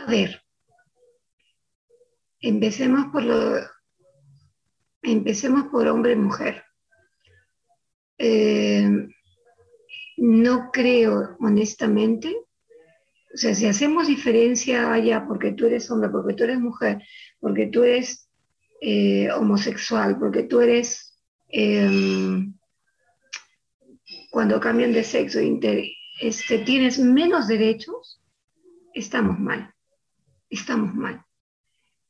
A 0.05 0.09
ver, 0.09 0.41
Empecemos 2.41 3.08
por 3.12 3.23
lo, 3.23 3.58
empecemos 5.02 5.65
por 5.65 5.88
hombre 5.88 6.15
mujer. 6.15 6.63
Eh, 8.17 8.89
no 10.17 10.71
creo, 10.71 11.38
honestamente, 11.39 12.36
O 13.34 13.38
sea, 13.38 13.54
si 13.54 13.67
hacemos 13.67 14.08
diferencia 14.08 14.91
allá 14.91 15.25
porque 15.28 15.52
tú 15.52 15.67
eres 15.67 15.89
hombre, 15.91 16.10
porque 16.10 16.34
tú 16.34 16.43
eres 16.45 16.60
mujer, 16.60 17.02
porque 17.39 17.67
tú 17.67 17.84
eres 17.84 18.28
eh, 18.82 19.30
homosexual, 19.32 20.17
porque 20.17 20.43
tú 20.43 20.62
eres, 20.62 21.15
em, 21.49 22.56
cuando 24.32 24.60
cambian 24.60 24.93
de 24.93 25.04
sexo, 25.04 25.39
este, 26.21 26.60
tienes 26.60 26.97
menos 26.97 27.47
derechos, 27.47 28.19
estamos 28.93 29.39
mal, 29.39 29.73
estamos 30.49 30.93
mal. 30.95 31.23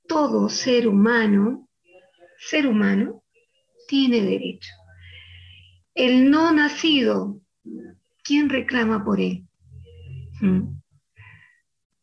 Todo 0.10 0.50
ser 0.50 0.88
humano, 0.88 1.70
ser 2.40 2.66
humano, 2.66 3.24
tiene 3.88 4.22
derecho. 4.22 4.72
El 5.94 6.32
no 6.32 6.52
nacido, 6.52 7.40
¿quién 8.24 8.50
reclama 8.50 9.06
por 9.06 9.20
él? 9.22 9.48
¿Mm? 10.42 10.80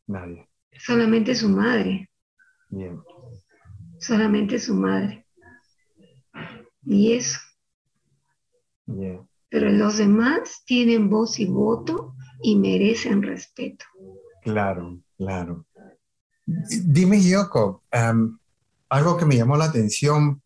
Nadie. 0.06 0.48
Solamente 0.78 1.34
su 1.34 1.48
madre. 1.48 2.08
Bien. 2.68 3.00
Solamente 3.98 4.60
su 4.60 4.74
madre. 4.74 5.26
Y 6.84 7.12
eso. 7.12 7.40
Bien. 8.86 9.28
Pero 9.48 9.68
los 9.70 9.96
demás 9.96 10.62
tienen 10.64 11.10
voz 11.10 11.40
y 11.40 11.46
voto 11.46 12.14
y 12.40 12.56
merecen 12.56 13.22
respeto. 13.22 13.84
Claro, 14.42 15.00
claro. 15.16 15.65
Dime, 16.46 17.20
Yoko, 17.20 17.82
em, 17.90 18.38
algo 18.88 19.16
que 19.16 19.24
me 19.26 19.36
llamó 19.36 19.56
la 19.56 19.64
atención 19.64 20.40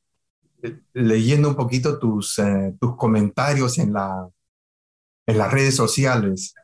eh, 0.62 0.80
leyendo 0.94 1.50
un 1.50 1.56
poquito 1.56 1.98
tus, 1.98 2.38
eh, 2.38 2.74
tus 2.80 2.96
comentarios 2.96 3.78
en, 3.78 3.92
la, 3.92 4.28
en 5.26 5.38
las 5.38 5.52
redes 5.52 5.76
sociales. 5.76 6.54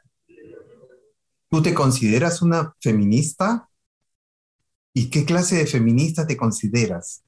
¿Tú 1.50 1.62
te 1.62 1.74
consideras 1.74 2.40
una 2.40 2.74
feminista? 2.80 3.68
¿Y 4.94 5.10
qué 5.10 5.26
clase 5.26 5.56
de 5.56 5.66
feminista 5.66 6.26
te 6.26 6.36
consideras? 6.36 7.22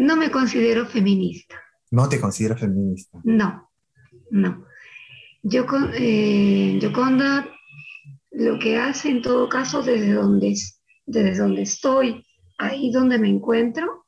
No 0.00 0.16
me 0.16 0.30
considero 0.30 0.86
feminista. 0.86 1.56
¿No 1.90 2.08
te 2.08 2.18
consideras 2.18 2.60
feminista? 2.60 3.20
No, 3.24 3.70
no. 4.30 4.66
Yo, 5.42 5.66
eh, 5.94 6.78
Yoconda 6.80 7.55
lo 8.36 8.58
que 8.58 8.76
hace 8.76 9.08
en 9.08 9.22
todo 9.22 9.48
caso 9.48 9.82
desde 9.82 10.12
donde, 10.12 10.54
desde 11.06 11.38
donde 11.38 11.62
estoy, 11.62 12.22
ahí 12.58 12.90
donde 12.90 13.18
me 13.18 13.30
encuentro, 13.30 14.04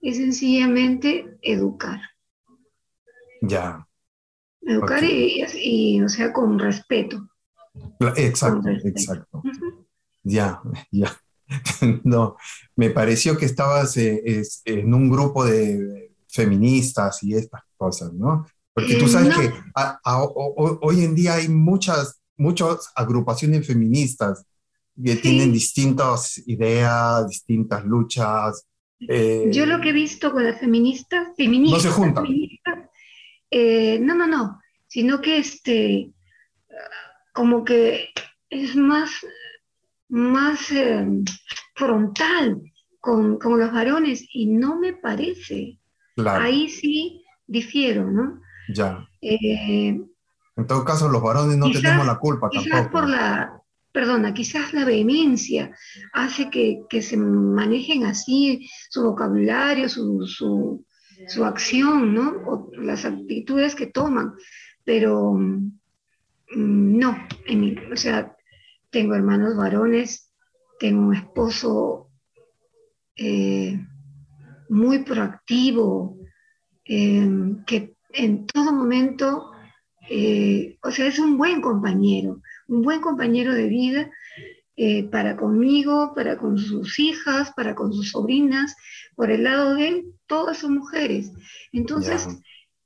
es 0.00 0.16
sencillamente 0.16 1.38
educar. 1.42 2.00
Ya. 3.40 3.86
Educar 4.60 5.04
y, 5.04 6.02
o 6.02 6.08
sea, 6.08 6.32
con 6.32 6.58
respeto. 6.58 7.28
Exacto, 8.16 8.68
exacto. 8.68 9.42
Ya, 10.24 10.60
ya. 10.90 11.16
no, 12.02 12.36
me 12.74 12.90
pareció 12.90 13.36
que 13.36 13.46
estabas 13.46 13.96
eh, 13.96 14.42
en 14.64 14.92
un 14.92 15.08
grupo 15.08 15.44
de 15.44 16.12
feministas 16.28 17.22
y 17.22 17.34
estas 17.34 17.62
cosas, 17.76 18.12
¿no? 18.12 18.44
Porque 18.74 18.96
tú 18.96 19.04
eh, 19.04 19.08
sabes 19.08 19.36
que 19.36 19.52
hoy 20.80 21.04
en 21.04 21.14
día 21.14 21.34
hay 21.34 21.48
muchas, 21.48 22.21
muchas 22.42 22.92
agrupaciones 22.94 23.66
feministas 23.66 24.44
que 25.02 25.16
tienen 25.16 25.52
distintas 25.52 26.38
ideas, 26.46 27.28
distintas 27.28 27.84
luchas. 27.84 28.66
Eh, 29.00 29.48
Yo 29.50 29.66
lo 29.66 29.80
que 29.80 29.90
he 29.90 29.92
visto 29.92 30.32
con 30.32 30.44
las 30.44 30.60
feministas, 30.60 31.28
feministas, 31.36 31.84
no 31.84 31.90
se 31.90 31.96
juntan. 31.96 32.26
Eh, 33.50 33.98
no, 34.00 34.14
no, 34.14 34.26
no, 34.26 34.60
sino 34.86 35.20
que 35.20 35.38
este, 35.38 36.12
como 37.32 37.64
que 37.64 38.10
es 38.50 38.76
más, 38.76 39.10
más 40.08 40.70
eh, 40.70 41.06
frontal 41.74 42.60
con, 43.00 43.38
los 43.42 43.72
varones 43.72 44.26
y 44.32 44.46
no 44.46 44.78
me 44.78 44.92
parece. 44.92 45.78
Ahí 46.26 46.68
sí 46.68 47.24
difiero, 47.46 48.10
¿no? 48.10 48.40
Ya. 48.74 49.08
Eh, 49.20 50.00
en 50.56 50.66
todo 50.66 50.84
caso, 50.84 51.08
los 51.08 51.22
varones 51.22 51.56
no 51.56 51.70
tenemos 51.70 52.06
la 52.06 52.18
culpa 52.18 52.50
quizás 52.50 52.88
por 52.88 53.08
la, 53.08 53.60
perdona, 53.90 54.34
quizás 54.34 54.72
la 54.72 54.84
vehemencia 54.84 55.74
hace 56.12 56.50
que, 56.50 57.02
se 57.02 57.16
manejen 57.16 58.04
así 58.04 58.68
su 58.90 59.02
vocabulario, 59.02 59.88
su, 59.88 60.84
su 61.26 61.44
acción, 61.44 62.14
¿no? 62.14 62.30
O 62.46 62.70
las 62.74 63.04
actitudes 63.04 63.74
que 63.74 63.86
toman, 63.86 64.34
pero 64.84 65.32
mm, 65.32 66.98
no, 66.98 67.16
o 67.92 67.96
sea, 67.96 68.36
tengo 68.90 69.14
hermanos 69.14 69.56
varones, 69.56 70.30
tengo 70.78 71.06
un 71.06 71.14
esposo 71.14 72.10
eh, 73.16 73.78
muy 74.68 74.98
proactivo, 75.00 76.18
em, 76.84 77.64
que 77.64 77.94
en 78.10 78.46
todo 78.46 78.72
momento, 78.72 79.51
eh, 80.14 80.76
o 80.82 80.90
sea, 80.90 81.06
es 81.06 81.18
un 81.18 81.38
buen 81.38 81.62
compañero, 81.62 82.42
un 82.68 82.82
buen 82.82 83.00
compañero 83.00 83.54
de 83.54 83.66
vida 83.66 84.10
eh, 84.76 85.04
para 85.04 85.38
conmigo, 85.38 86.12
para 86.14 86.36
con 86.36 86.58
sus 86.58 86.98
hijas, 86.98 87.50
para 87.56 87.74
con 87.74 87.94
sus 87.94 88.10
sobrinas, 88.10 88.76
por 89.16 89.30
el 89.30 89.44
lado 89.44 89.74
de 89.74 89.88
él, 89.88 90.04
todas 90.26 90.58
son 90.58 90.74
mujeres. 90.74 91.32
Entonces, 91.72 92.28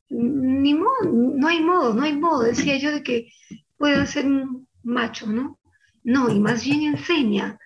ni 0.09 0.75
modo, 0.75 1.03
no 1.03 1.49
hay 1.49 1.61
modo, 1.65 1.95
no 1.95 2.05
hay 2.05 2.17
modo, 2.17 2.45
decía 2.45 2.79
yo, 2.79 2.93
de 2.93 3.03
que 3.03 3.33
pueda 3.77 4.07
ser 4.07 4.27
un 4.27 4.69
macho, 4.85 5.27
¿no? 5.27 5.59
No, 6.05 6.31
y 6.31 6.39
más 6.39 6.65
bien 6.65 6.83
enseña, 6.83 7.59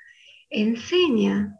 enseña. 0.48 1.54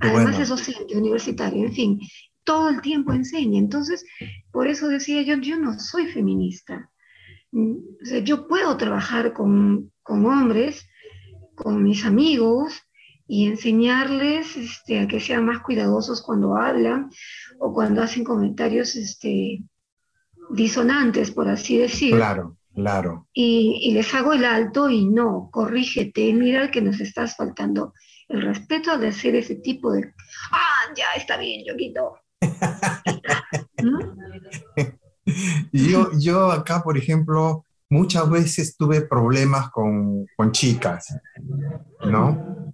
Además 0.00 0.38
es 0.38 0.48
docente, 0.48 0.96
universitario, 0.96 1.66
en 1.66 1.74
fin, 1.74 2.00
todo 2.44 2.70
el 2.70 2.80
tiempo 2.80 3.12
enseña. 3.12 3.58
Entonces, 3.58 4.06
por 4.50 4.68
eso 4.68 4.88
decía 4.88 5.20
yo, 5.20 5.36
yo 5.36 5.58
no 5.58 5.78
soy 5.78 6.06
feminista. 6.06 6.88
O 7.52 8.04
sea, 8.04 8.20
yo 8.20 8.48
puedo 8.48 8.76
trabajar 8.76 9.32
con, 9.32 9.92
con 10.02 10.24
hombres, 10.26 10.88
con 11.54 11.82
mis 11.82 12.04
amigos, 12.04 12.82
y 13.26 13.46
enseñarles 13.46 14.56
este, 14.58 15.00
a 15.00 15.08
que 15.08 15.18
sean 15.18 15.46
más 15.46 15.62
cuidadosos 15.62 16.20
cuando 16.20 16.56
hablan 16.56 17.10
o 17.58 17.72
cuando 17.72 18.02
hacen 18.02 18.24
comentarios 18.24 18.94
este, 18.94 19.62
disonantes, 20.50 21.30
por 21.30 21.48
así 21.48 21.78
decirlo. 21.78 22.16
Claro, 22.16 22.58
claro. 22.74 23.28
Y, 23.32 23.90
les 23.94 24.12
hago 24.14 24.34
el 24.34 24.44
alto 24.44 24.90
y 24.90 25.06
no, 25.06 25.48
corrígete, 25.50 26.32
mira 26.34 26.70
que 26.70 26.82
nos 26.82 27.00
estás 27.00 27.34
faltando 27.34 27.94
el 28.28 28.42
respeto 28.42 28.98
de 28.98 29.08
hacer 29.08 29.34
ese 29.34 29.54
tipo 29.56 29.92
de, 29.92 30.12
ah, 30.52 30.92
ya 30.94 31.06
está 31.16 31.36
bien, 31.38 31.64
yo 31.66 31.74
quito. 31.76 32.18
yo, 35.72 36.10
yo 36.18 36.50
acá, 36.50 36.82
por 36.82 36.98
ejemplo, 36.98 37.64
muchas 37.92 38.28
veces 38.30 38.76
tuve 38.76 39.02
problemas 39.02 39.70
con, 39.70 40.26
con 40.36 40.50
chicas, 40.50 41.14
¿no? 42.04 42.72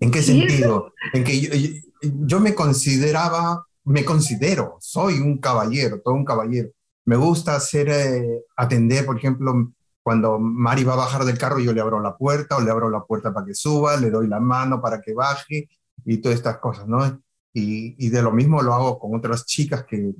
¿En 0.00 0.10
qué 0.10 0.22
sentido? 0.22 0.92
En 1.12 1.22
que 1.22 1.82
yo, 2.26 2.40
me 2.40 2.54
consideraba, 2.54 3.64
me 3.84 4.04
considero, 4.04 4.76
soy 4.80 5.18
un 5.20 5.38
caballero, 5.38 6.00
todo 6.02 6.14
un 6.14 6.24
caballero. 6.24 6.70
Me 7.04 7.16
gusta 7.16 7.56
hacer, 7.56 7.88
eh, 7.90 8.44
atender, 8.56 9.04
por 9.04 9.18
ejemplo, 9.18 9.72
cuando 10.02 10.38
Mari 10.38 10.84
va 10.84 10.94
a 10.94 11.04
bajar 11.04 11.24
del 11.24 11.38
carro, 11.38 11.58
yo 11.60 11.72
le 11.72 11.80
abro 11.80 12.00
la 12.00 12.16
puerta 12.16 12.56
o 12.56 12.60
le 12.60 12.70
abro 12.70 12.90
la 12.90 13.04
puerta 13.04 13.32
para 13.32 13.46
que 13.46 13.54
suba, 13.54 13.96
le 13.96 14.10
doy 14.10 14.28
la 14.28 14.40
mano 14.40 14.80
para 14.80 15.00
que 15.00 15.14
baje 15.14 15.68
y 16.04 16.18
todas 16.18 16.38
estas 16.38 16.58
cosas, 16.58 16.86
¿no? 16.88 17.06
Y, 17.52 17.94
y 17.98 18.08
de 18.08 18.22
lo 18.22 18.32
mismo 18.32 18.62
lo 18.62 18.74
hago 18.74 18.98
con 18.98 19.14
otras 19.14 19.46
chicas 19.46 19.84
que, 19.84 20.12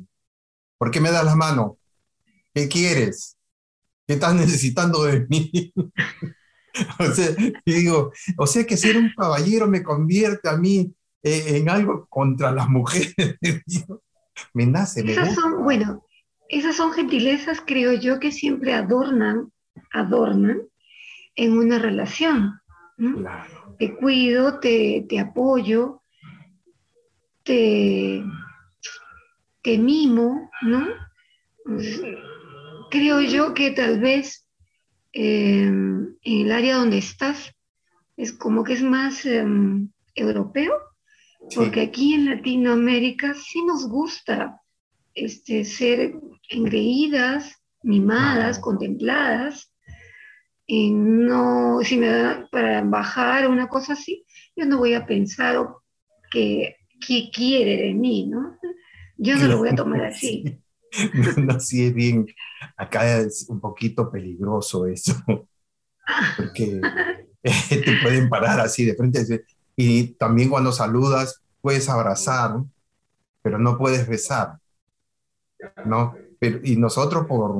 ¿por 0.78 0.90
qué 0.90 1.00
me 1.00 1.10
das 1.10 1.24
la 1.24 1.34
mano? 1.34 1.78
¿Qué 2.52 2.68
quieres? 2.68 3.36
¿Qué 4.06 4.14
estás 4.14 4.34
necesitando 4.34 5.04
de 5.04 5.26
mí? 5.28 5.72
o 6.98 7.06
sea, 7.06 7.28
digo, 7.64 8.12
o 8.36 8.46
sea 8.46 8.64
que 8.64 8.76
ser 8.76 8.96
un 8.96 9.12
caballero 9.16 9.66
me 9.66 9.82
convierte 9.82 10.48
a 10.48 10.56
mí 10.56 10.94
eh, 11.22 11.56
en 11.56 11.68
algo 11.68 12.06
contra 12.08 12.52
las 12.52 12.68
mujeres. 12.68 13.14
me 14.54 14.66
nace, 14.66 15.02
me 15.02 15.12
esas 15.12 15.34
Son, 15.34 15.62
bueno, 15.62 16.04
esas 16.48 16.76
son 16.76 16.92
gentilezas, 16.92 17.62
creo 17.64 17.94
yo, 17.94 18.20
que 18.20 18.32
siempre 18.32 18.74
adornan, 18.74 19.52
adornan 19.92 20.62
en 21.34 21.58
una 21.58 21.78
relación. 21.78 22.60
Te 23.78 23.96
cuido, 23.96 24.60
te, 24.60 25.04
te 25.08 25.18
apoyo, 25.18 26.02
te, 27.42 28.24
te 29.64 29.76
mimo, 29.78 30.50
¿no? 30.62 30.86
Creo 32.90 33.20
yo 33.22 33.54
que 33.54 33.72
tal 33.72 33.98
vez 33.98 34.44
Em, 35.16 36.16
en 36.22 36.46
el 36.46 36.50
área 36.50 36.74
donde 36.74 36.98
estás, 36.98 37.54
es 38.16 38.32
como 38.32 38.64
que 38.64 38.72
es 38.72 38.82
más 38.82 39.24
em, 39.24 39.88
europeo, 40.16 40.74
porque 41.54 41.82
aquí 41.82 42.14
en 42.14 42.30
Latinoamérica 42.30 43.32
sí 43.34 43.64
nos 43.64 43.88
gusta 43.88 44.60
este, 45.14 45.64
ser 45.64 46.14
engreídas, 46.48 47.62
mimadas, 47.82 48.58
contempladas, 48.58 49.70
Y 50.66 50.90
no, 50.90 51.80
si 51.84 51.98
me 51.98 52.08
da 52.08 52.48
para 52.50 52.82
bajar 52.82 53.48
una 53.48 53.68
cosa 53.68 53.92
así, 53.92 54.24
yo 54.56 54.64
no 54.64 54.78
voy 54.78 54.94
a 54.94 55.06
pensar 55.06 55.68
que, 56.30 56.76
qué 57.06 57.30
quiere 57.30 57.76
de 57.82 57.94
mí, 57.94 58.26
¿no? 58.26 58.58
Yo 59.16 59.36
no 59.36 59.46
lo 59.48 59.58
voy 59.58 59.68
a 59.70 59.74
tomar 59.74 60.04
así. 60.04 60.60
No, 61.36 61.58
sí 61.58 61.86
es 61.86 61.92
bien, 61.92 62.24
acá 62.76 63.18
es 63.18 63.46
un 63.48 63.58
poquito 63.58 64.12
peligroso 64.12 64.86
eso, 64.86 65.12
porque 66.36 66.80
te 67.42 67.98
pueden 68.00 68.28
parar 68.28 68.60
así 68.60 68.84
de 68.84 68.94
frente 68.94 69.44
y 69.76 70.12
también 70.14 70.48
cuando 70.48 70.70
saludas 70.70 71.42
puedes 71.60 71.88
abrazar, 71.88 72.62
pero 73.42 73.58
no 73.58 73.76
puedes 73.76 74.06
besar, 74.06 74.58
¿no? 75.84 76.14
Pero, 76.38 76.60
y 76.62 76.76
nosotros 76.76 77.26
por, 77.26 77.54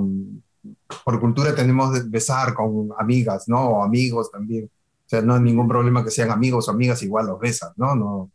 por 1.04 1.20
cultura 1.20 1.54
tenemos 1.54 1.92
que 1.92 2.08
besar 2.08 2.54
con 2.54 2.90
amigas, 2.98 3.48
¿no? 3.48 3.68
O 3.68 3.82
amigos 3.82 4.30
también. 4.30 4.66
O 4.66 5.08
sea, 5.08 5.22
no 5.22 5.34
hay 5.34 5.40
ningún 5.40 5.68
problema 5.68 6.04
que 6.04 6.10
sean 6.10 6.30
amigos 6.30 6.68
o 6.68 6.70
amigas, 6.70 7.02
igual 7.02 7.26
los 7.26 7.40
besas, 7.40 7.72
¿no? 7.76 7.94
No, 7.94 8.30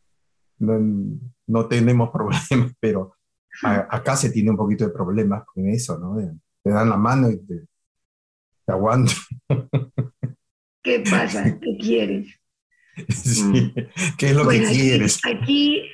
no, 0.59 1.19
no 1.49 1.67
tenemos 1.67 2.09
problemas, 2.13 2.73
pero 2.79 3.15
acá 3.63 4.15
se 4.15 4.29
tiene 4.29 4.51
un 4.51 4.57
poquito 4.57 4.85
de 4.85 4.91
problemas 4.93 5.43
con 5.45 5.67
eso, 5.67 5.97
¿no? 5.97 6.15
Te 6.63 6.69
dan 6.69 6.89
la 6.89 6.97
mano 6.97 7.29
y 7.29 7.37
te, 7.45 7.65
te 8.65 8.71
aguantan. 8.71 9.15
¿Qué 10.83 11.03
pasa? 11.09 11.59
¿Qué 11.59 11.77
quieres? 11.77 12.27
Sí. 13.07 13.43
Mm. 13.43 13.73
¿Qué 14.17 14.25
es 14.27 14.35
lo 14.35 14.45
que 14.45 14.61
quieres? 14.61 15.21
Aquí, 15.23 15.89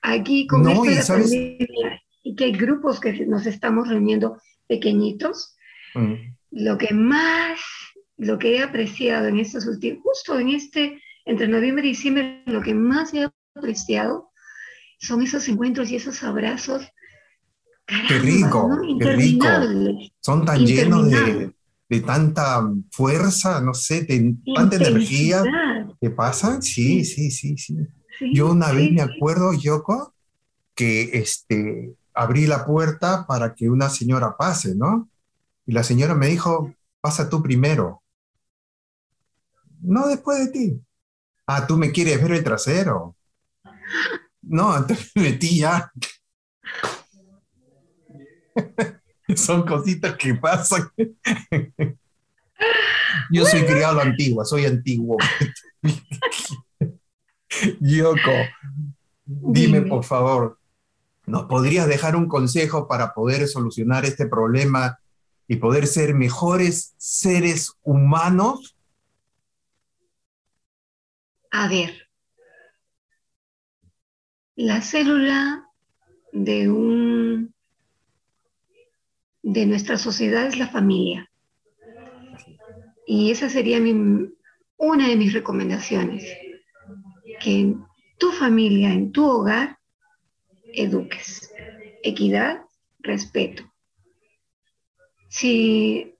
aquí 0.00 0.46
con 0.46 0.62
no, 0.62 0.84
esto 0.84 1.18
y, 1.18 1.58
y 2.22 2.36
que 2.36 2.44
hay 2.44 2.52
grupos 2.52 3.00
que 3.00 3.26
nos 3.26 3.46
estamos 3.46 3.88
reuniendo 3.88 4.40
pequeñitos, 4.68 5.56
mm. 5.96 6.14
lo 6.52 6.78
que 6.78 6.94
más, 6.94 7.58
lo 8.16 8.38
que 8.38 8.54
he 8.54 8.62
apreciado 8.62 9.26
en 9.26 9.40
estos 9.40 9.66
últimos, 9.66 10.04
justo 10.04 10.38
en 10.38 10.50
este, 10.50 11.02
entre 11.24 11.48
noviembre 11.48 11.86
y 11.86 11.90
diciembre, 11.90 12.44
lo 12.46 12.62
que 12.62 12.74
más 12.74 13.12
he 13.12 13.28
apreciado 13.56 14.27
son 14.98 15.22
esos 15.22 15.48
encuentros 15.48 15.90
y 15.90 15.96
esos 15.96 16.22
abrazos. 16.22 16.86
qué 17.86 18.18
rico, 18.18 18.68
qué 18.98 19.12
rico. 19.12 19.46
Son 20.20 20.44
tan 20.44 20.66
llenos 20.66 21.08
de, 21.08 21.54
de, 21.88 22.00
tanta 22.00 22.68
fuerza, 22.90 23.60
no 23.60 23.72
sé, 23.74 24.02
de 24.02 24.34
tanta 24.54 24.76
energía. 24.76 25.42
¿Qué 26.00 26.10
pasa? 26.10 26.60
Sí, 26.60 27.04
sí, 27.04 27.30
sí, 27.30 27.56
sí. 27.56 27.76
Yo 28.32 28.50
una 28.50 28.72
vez 28.72 28.90
me 28.90 29.00
acuerdo, 29.00 29.52
Yoko, 29.54 30.12
que 30.74 31.10
este, 31.12 31.94
abrí 32.14 32.46
la 32.46 32.66
puerta 32.66 33.26
para 33.26 33.54
que 33.54 33.70
una 33.70 33.88
señora 33.88 34.36
pase, 34.36 34.74
¿no? 34.74 35.08
Y 35.66 35.72
la 35.72 35.84
señora 35.84 36.14
me 36.14 36.26
dijo, 36.26 36.74
pasa 37.00 37.28
tú 37.28 37.42
primero. 37.42 38.02
No 39.80 40.08
después 40.08 40.38
de 40.38 40.48
ti. 40.48 40.80
Ah, 41.46 41.66
tú 41.66 41.76
me 41.76 41.92
quieres 41.92 42.20
ver 42.20 42.32
el 42.32 42.44
trasero. 42.44 43.14
No, 44.48 44.76
entonces 44.76 45.12
me 45.14 45.22
metí 45.22 45.58
ya. 45.58 45.92
Son 49.36 49.64
cositas 49.66 50.16
que 50.16 50.34
pasan. 50.34 50.90
Yo 53.30 53.44
soy 53.44 53.64
criado 53.64 54.00
antigua, 54.00 54.44
soy 54.44 54.64
antiguo. 54.66 55.18
Yoko, 57.80 58.32
dime 59.24 59.82
por 59.82 60.04
favor, 60.04 60.58
¿nos 61.26 61.44
podrías 61.44 61.86
dejar 61.86 62.16
un 62.16 62.26
consejo 62.28 62.88
para 62.88 63.14
poder 63.14 63.46
solucionar 63.48 64.04
este 64.04 64.26
problema 64.26 64.98
y 65.46 65.56
poder 65.56 65.86
ser 65.86 66.14
mejores 66.14 66.94
seres 66.96 67.72
humanos? 67.82 68.76
A 71.50 71.68
ver, 71.68 72.07
la 74.58 74.82
célula 74.82 75.70
de, 76.32 76.68
un, 76.68 77.54
de 79.40 79.66
nuestra 79.66 79.96
sociedad 79.96 80.48
es 80.48 80.58
la 80.58 80.66
familia. 80.66 81.30
Y 83.06 83.30
esa 83.30 83.48
sería 83.48 83.78
una 84.76 85.08
de 85.08 85.14
mis 85.14 85.32
recomendaciones, 85.32 86.24
que 87.40 87.60
en 87.60 87.84
tu 88.18 88.32
familia, 88.32 88.92
en 88.92 89.12
tu 89.12 89.24
hogar, 89.26 89.78
eduques. 90.74 91.52
Equidad, 92.02 92.62
respeto. 92.98 93.62
Si, 95.28 96.14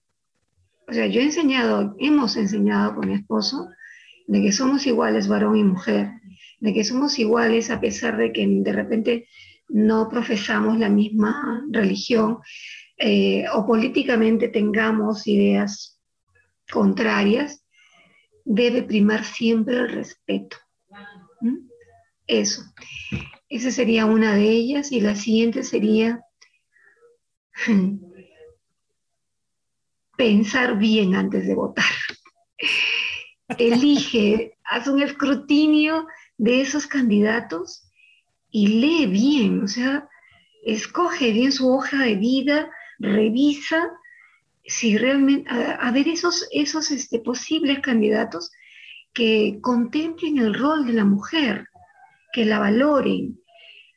o 0.87 0.93
sea, 0.93 1.07
yo 1.07 1.19
he 1.19 1.25
enseñado, 1.25 1.93
hemos 1.99 2.37
enseñado 2.37 2.95
con 2.95 3.09
mi 3.09 3.15
esposo, 3.15 3.67
de 4.27 4.41
que 4.41 4.53
somos 4.53 4.87
iguales 4.87 5.27
varón 5.27 5.57
y 5.57 5.63
mujer, 5.65 6.18
de 6.59 6.73
que 6.73 6.83
somos 6.83 7.19
iguales 7.19 7.69
a 7.69 7.79
pesar 7.79 8.17
de 8.17 8.31
que 8.31 8.45
de 8.47 8.73
repente 8.73 9.27
no 9.67 10.09
profesamos 10.09 10.77
la 10.77 10.89
misma 10.89 11.63
religión 11.71 12.39
eh, 12.97 13.45
o 13.53 13.65
políticamente 13.65 14.49
tengamos 14.49 15.25
ideas 15.27 15.99
contrarias, 16.69 17.63
debe 18.43 18.83
primar 18.83 19.23
siempre 19.23 19.77
el 19.77 19.89
respeto. 19.89 20.57
Eso. 22.27 22.61
Esa 23.47 23.71
sería 23.71 24.05
una 24.05 24.35
de 24.35 24.49
ellas 24.49 24.91
y 24.91 25.01
la 25.01 25.15
siguiente 25.15 25.63
sería 25.63 26.21
pensar 30.17 30.77
bien 30.77 31.15
antes 31.15 31.47
de 31.47 31.55
votar. 31.55 31.85
Elige, 33.57 34.57
haz 34.63 34.87
un 34.87 35.01
escrutinio 35.01 36.05
de 36.39 36.61
esos 36.61 36.87
candidatos 36.87 37.83
y 38.49 38.79
lee 38.79 39.05
bien, 39.05 39.61
o 39.61 39.67
sea, 39.67 40.09
escoge 40.65 41.31
bien 41.31 41.51
su 41.51 41.71
hoja 41.71 42.03
de 42.03 42.15
vida, 42.15 42.71
revisa 42.97 43.91
si 44.65 44.97
realmente, 44.97 45.49
a, 45.49 45.91
ver 45.91 46.07
esos, 46.07 46.47
esos 46.51 46.91
este, 46.91 47.19
posibles 47.19 47.79
candidatos 47.79 48.51
que 49.13 49.59
contemplen 49.61 50.37
el 50.37 50.53
rol 50.53 50.85
de 50.85 50.93
la 50.93 51.05
mujer, 51.05 51.67
que 52.31 52.45
la 52.45 52.59
valoren, 52.59 53.39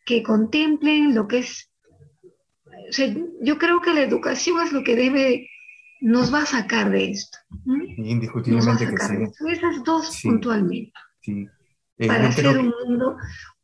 que 0.05 0.23
contemplen 0.23 1.15
lo 1.15 1.29
que 1.29 1.39
es, 1.39 1.71
o 2.89 2.93
sea, 2.93 3.15
yo 3.41 3.59
creo 3.59 3.81
que 3.81 3.95
la 3.95 4.03
educación 4.03 4.61
es 4.67 4.73
lo 4.73 4.83
que 4.83 4.97
debe, 4.97 5.49
nos 6.01 6.35
va 6.35 6.43
a 6.43 6.47
sacar 6.47 6.91
de 6.91 7.13
esto. 7.13 7.39
Indiscutiblemente 7.99 8.87
que 8.87 8.97
sí. 8.99 9.15
Esas 9.49 9.85
dos 9.85 10.21
puntualmente. 10.23 10.93
Sí. 11.21 11.47
Eh, 12.03 12.09
para 12.09 12.33
ser 12.33 12.49
un 12.49 12.75
mundo, 12.85 13.17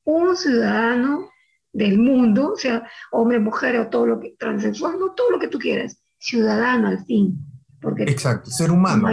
un 0.05 0.37
ciudadano 0.37 1.29
del 1.73 1.99
mundo, 1.99 2.53
o 2.53 2.57
sea, 2.57 2.89
hombre, 3.11 3.41
mujer 3.41 3.77
o 3.81 3.89
todo 3.89 4.07
lo 4.07 4.21
que, 4.21 4.37
transexual, 4.39 4.95
todo 5.17 5.33
lo 5.33 5.41
que 5.41 5.49
tú 5.49 5.59
quieras, 5.59 6.01
ciudadano 6.19 6.87
al 6.87 7.05
fin. 7.05 7.37
Porque 7.81 8.05
Exacto, 8.05 8.49
ser 8.51 8.71
humano. 8.71 9.09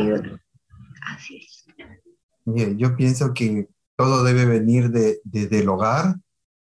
Así 1.07 1.38
es. 1.38 2.77
yo 2.77 2.95
pienso 2.95 3.33
que 3.33 3.67
todo 3.95 4.23
debe 4.23 4.45
venir 4.45 4.91
de, 4.91 5.21
desde 5.23 5.61
el 5.61 5.69
hogar, 5.69 6.17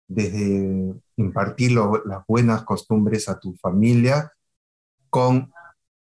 desde 0.10 0.96
impartir 1.16 1.72
las 1.72 2.26
buenas 2.28 2.64
costumbres 2.64 3.30
a 3.30 3.40
tu 3.40 3.56
familia 3.56 4.34
con 5.10 5.50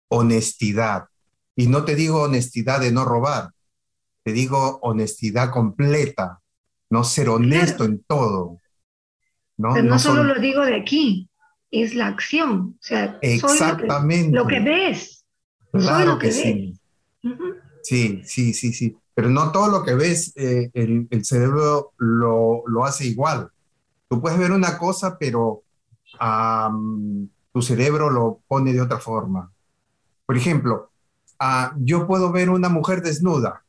honestidad. 0.08 1.06
Y 1.56 1.68
no 1.68 1.86
te 1.86 1.94
digo 1.94 2.24
honestidad 2.24 2.80
de 2.80 2.92
no 2.92 3.06
robar, 3.06 3.50
te 4.24 4.32
digo 4.32 4.78
honestidad 4.82 5.50
completa, 5.50 6.40
no 6.90 7.04
ser 7.04 7.28
honesto 7.28 7.84
en 7.84 8.02
todo. 8.02 8.58
No, 9.58 9.74
Pero 9.74 9.84
no, 9.84 9.98
solo 9.98 10.24
lo 10.24 10.40
digo 10.40 10.64
de 10.64 10.76
aquí, 10.76 11.28
es 11.70 11.94
la 11.94 12.08
acción. 12.08 12.76
O 12.80 12.82
sea, 12.82 13.18
Exactamente. 13.20 14.34
lo, 14.34 14.46
que, 14.46 14.60
ves. 14.60 15.24
Claro 15.70 16.18
que, 16.18 16.32
sí. 16.32 16.74
Sí, 17.82 18.22
sí, 18.24 18.54
sí, 18.54 18.72
sí. 18.72 18.96
Pero 19.12 19.28
no 19.28 19.52
todo 19.52 19.68
lo 19.68 19.84
que 19.84 19.94
ves, 19.94 20.32
eh, 20.36 20.70
el, 20.72 21.06
el, 21.10 21.24
cerebro 21.24 21.92
lo, 21.98 22.62
lo, 22.66 22.84
hace 22.84 23.06
igual. 23.06 23.50
Tú 24.08 24.20
puedes 24.20 24.38
ver 24.38 24.52
una 24.52 24.78
cosa, 24.78 25.18
pero 25.18 25.62
tu 27.52 27.62
cerebro 27.62 28.08
lo 28.08 28.40
pone 28.48 28.72
de 28.72 28.80
otra 28.80 28.98
forma. 28.98 29.52
Por 30.24 30.36
ejemplo, 30.36 30.90
uh, 31.40 31.76
yo 31.76 32.06
puedo 32.06 32.32
ver 32.32 32.48
una 32.48 32.68
mujer 32.70 33.02
desnuda 33.02 33.63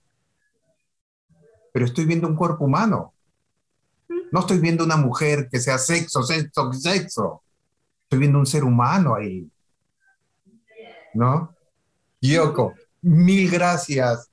pero 1.76 1.88
estoy 1.88 2.06
viendo 2.06 2.26
un 2.26 2.38
cuerpo 2.38 2.64
humano. 2.64 3.14
No 4.32 4.40
estoy 4.40 4.60
viendo 4.60 4.86
una 4.86 4.96
mujer 4.96 5.50
que 5.52 5.60
sea 5.60 5.78
sexo, 5.78 6.24
sexo, 6.24 6.72
sexo. 6.72 7.44
Estoy 8.04 8.20
viendo 8.20 8.40
un 8.40 8.46
ser 8.46 8.64
humano 8.64 9.14
ahí. 9.14 9.46
¿No? 11.16 11.54
Yoko, 12.22 12.76
mil 13.02 13.52
gracias 13.52 14.30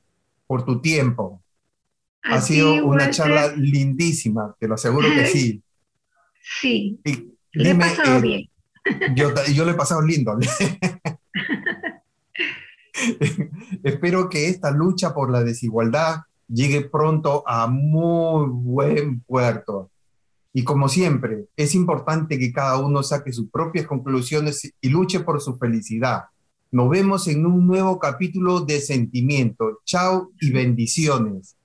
por 0.47 0.65
tu 0.65 0.81
tiempo. 0.81 1.43
ha 2.23 2.41
sido 2.41 2.87
una 2.87 3.11
charla 3.11 3.49
lindísima, 3.57 4.55
te 4.61 4.69
lo 4.69 4.75
aseguro 4.75 5.09
que 5.09 5.27
sí. 5.27 5.61
Sí. 6.61 7.01
le 7.55 7.71
he 7.71 7.75
pasado 7.75 8.19
eh, 8.19 8.21
bien. 8.21 8.49
Yo, 9.17 9.35
yo 9.53 9.65
le 9.65 9.73
he 9.73 9.75
pasado 9.75 10.01
lindo. 10.01 10.39
Espero 13.83 14.29
que 14.29 14.49
esta 14.49 14.71
lucha 14.71 15.13
por 15.13 15.33
la 15.33 15.43
desigualdad 15.43 16.23
llegue 16.49 16.83
pronto 16.83 17.43
a 17.47 17.67
muy 17.67 18.49
buen 18.51 19.21
puerto. 19.21 19.91
Y 20.53 20.65
como 20.65 20.89
siempre, 20.89 21.47
es 21.57 21.75
importante 21.75 22.39
que 22.39 22.53
cada 22.53 22.79
uno 22.79 23.03
saque 23.03 23.33
sus 23.33 23.51
propias 23.51 23.87
conclusiones 23.87 24.73
y 24.81 24.89
luche 24.89 25.21
por 25.21 25.41
su 25.41 25.57
felicidad. 25.57 26.25
Nos 26.71 26.91
vemos 26.91 27.29
en 27.29 27.47
un 27.47 27.67
nuevo 27.67 27.99
capítulo 27.99 28.61
de 28.61 28.81
Sentimiento. 28.81 29.81
Chao 29.85 30.31
y 30.41 30.51
bendiciones. 30.53 31.57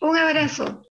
Un 0.00 0.16
abrazo. 0.16 0.82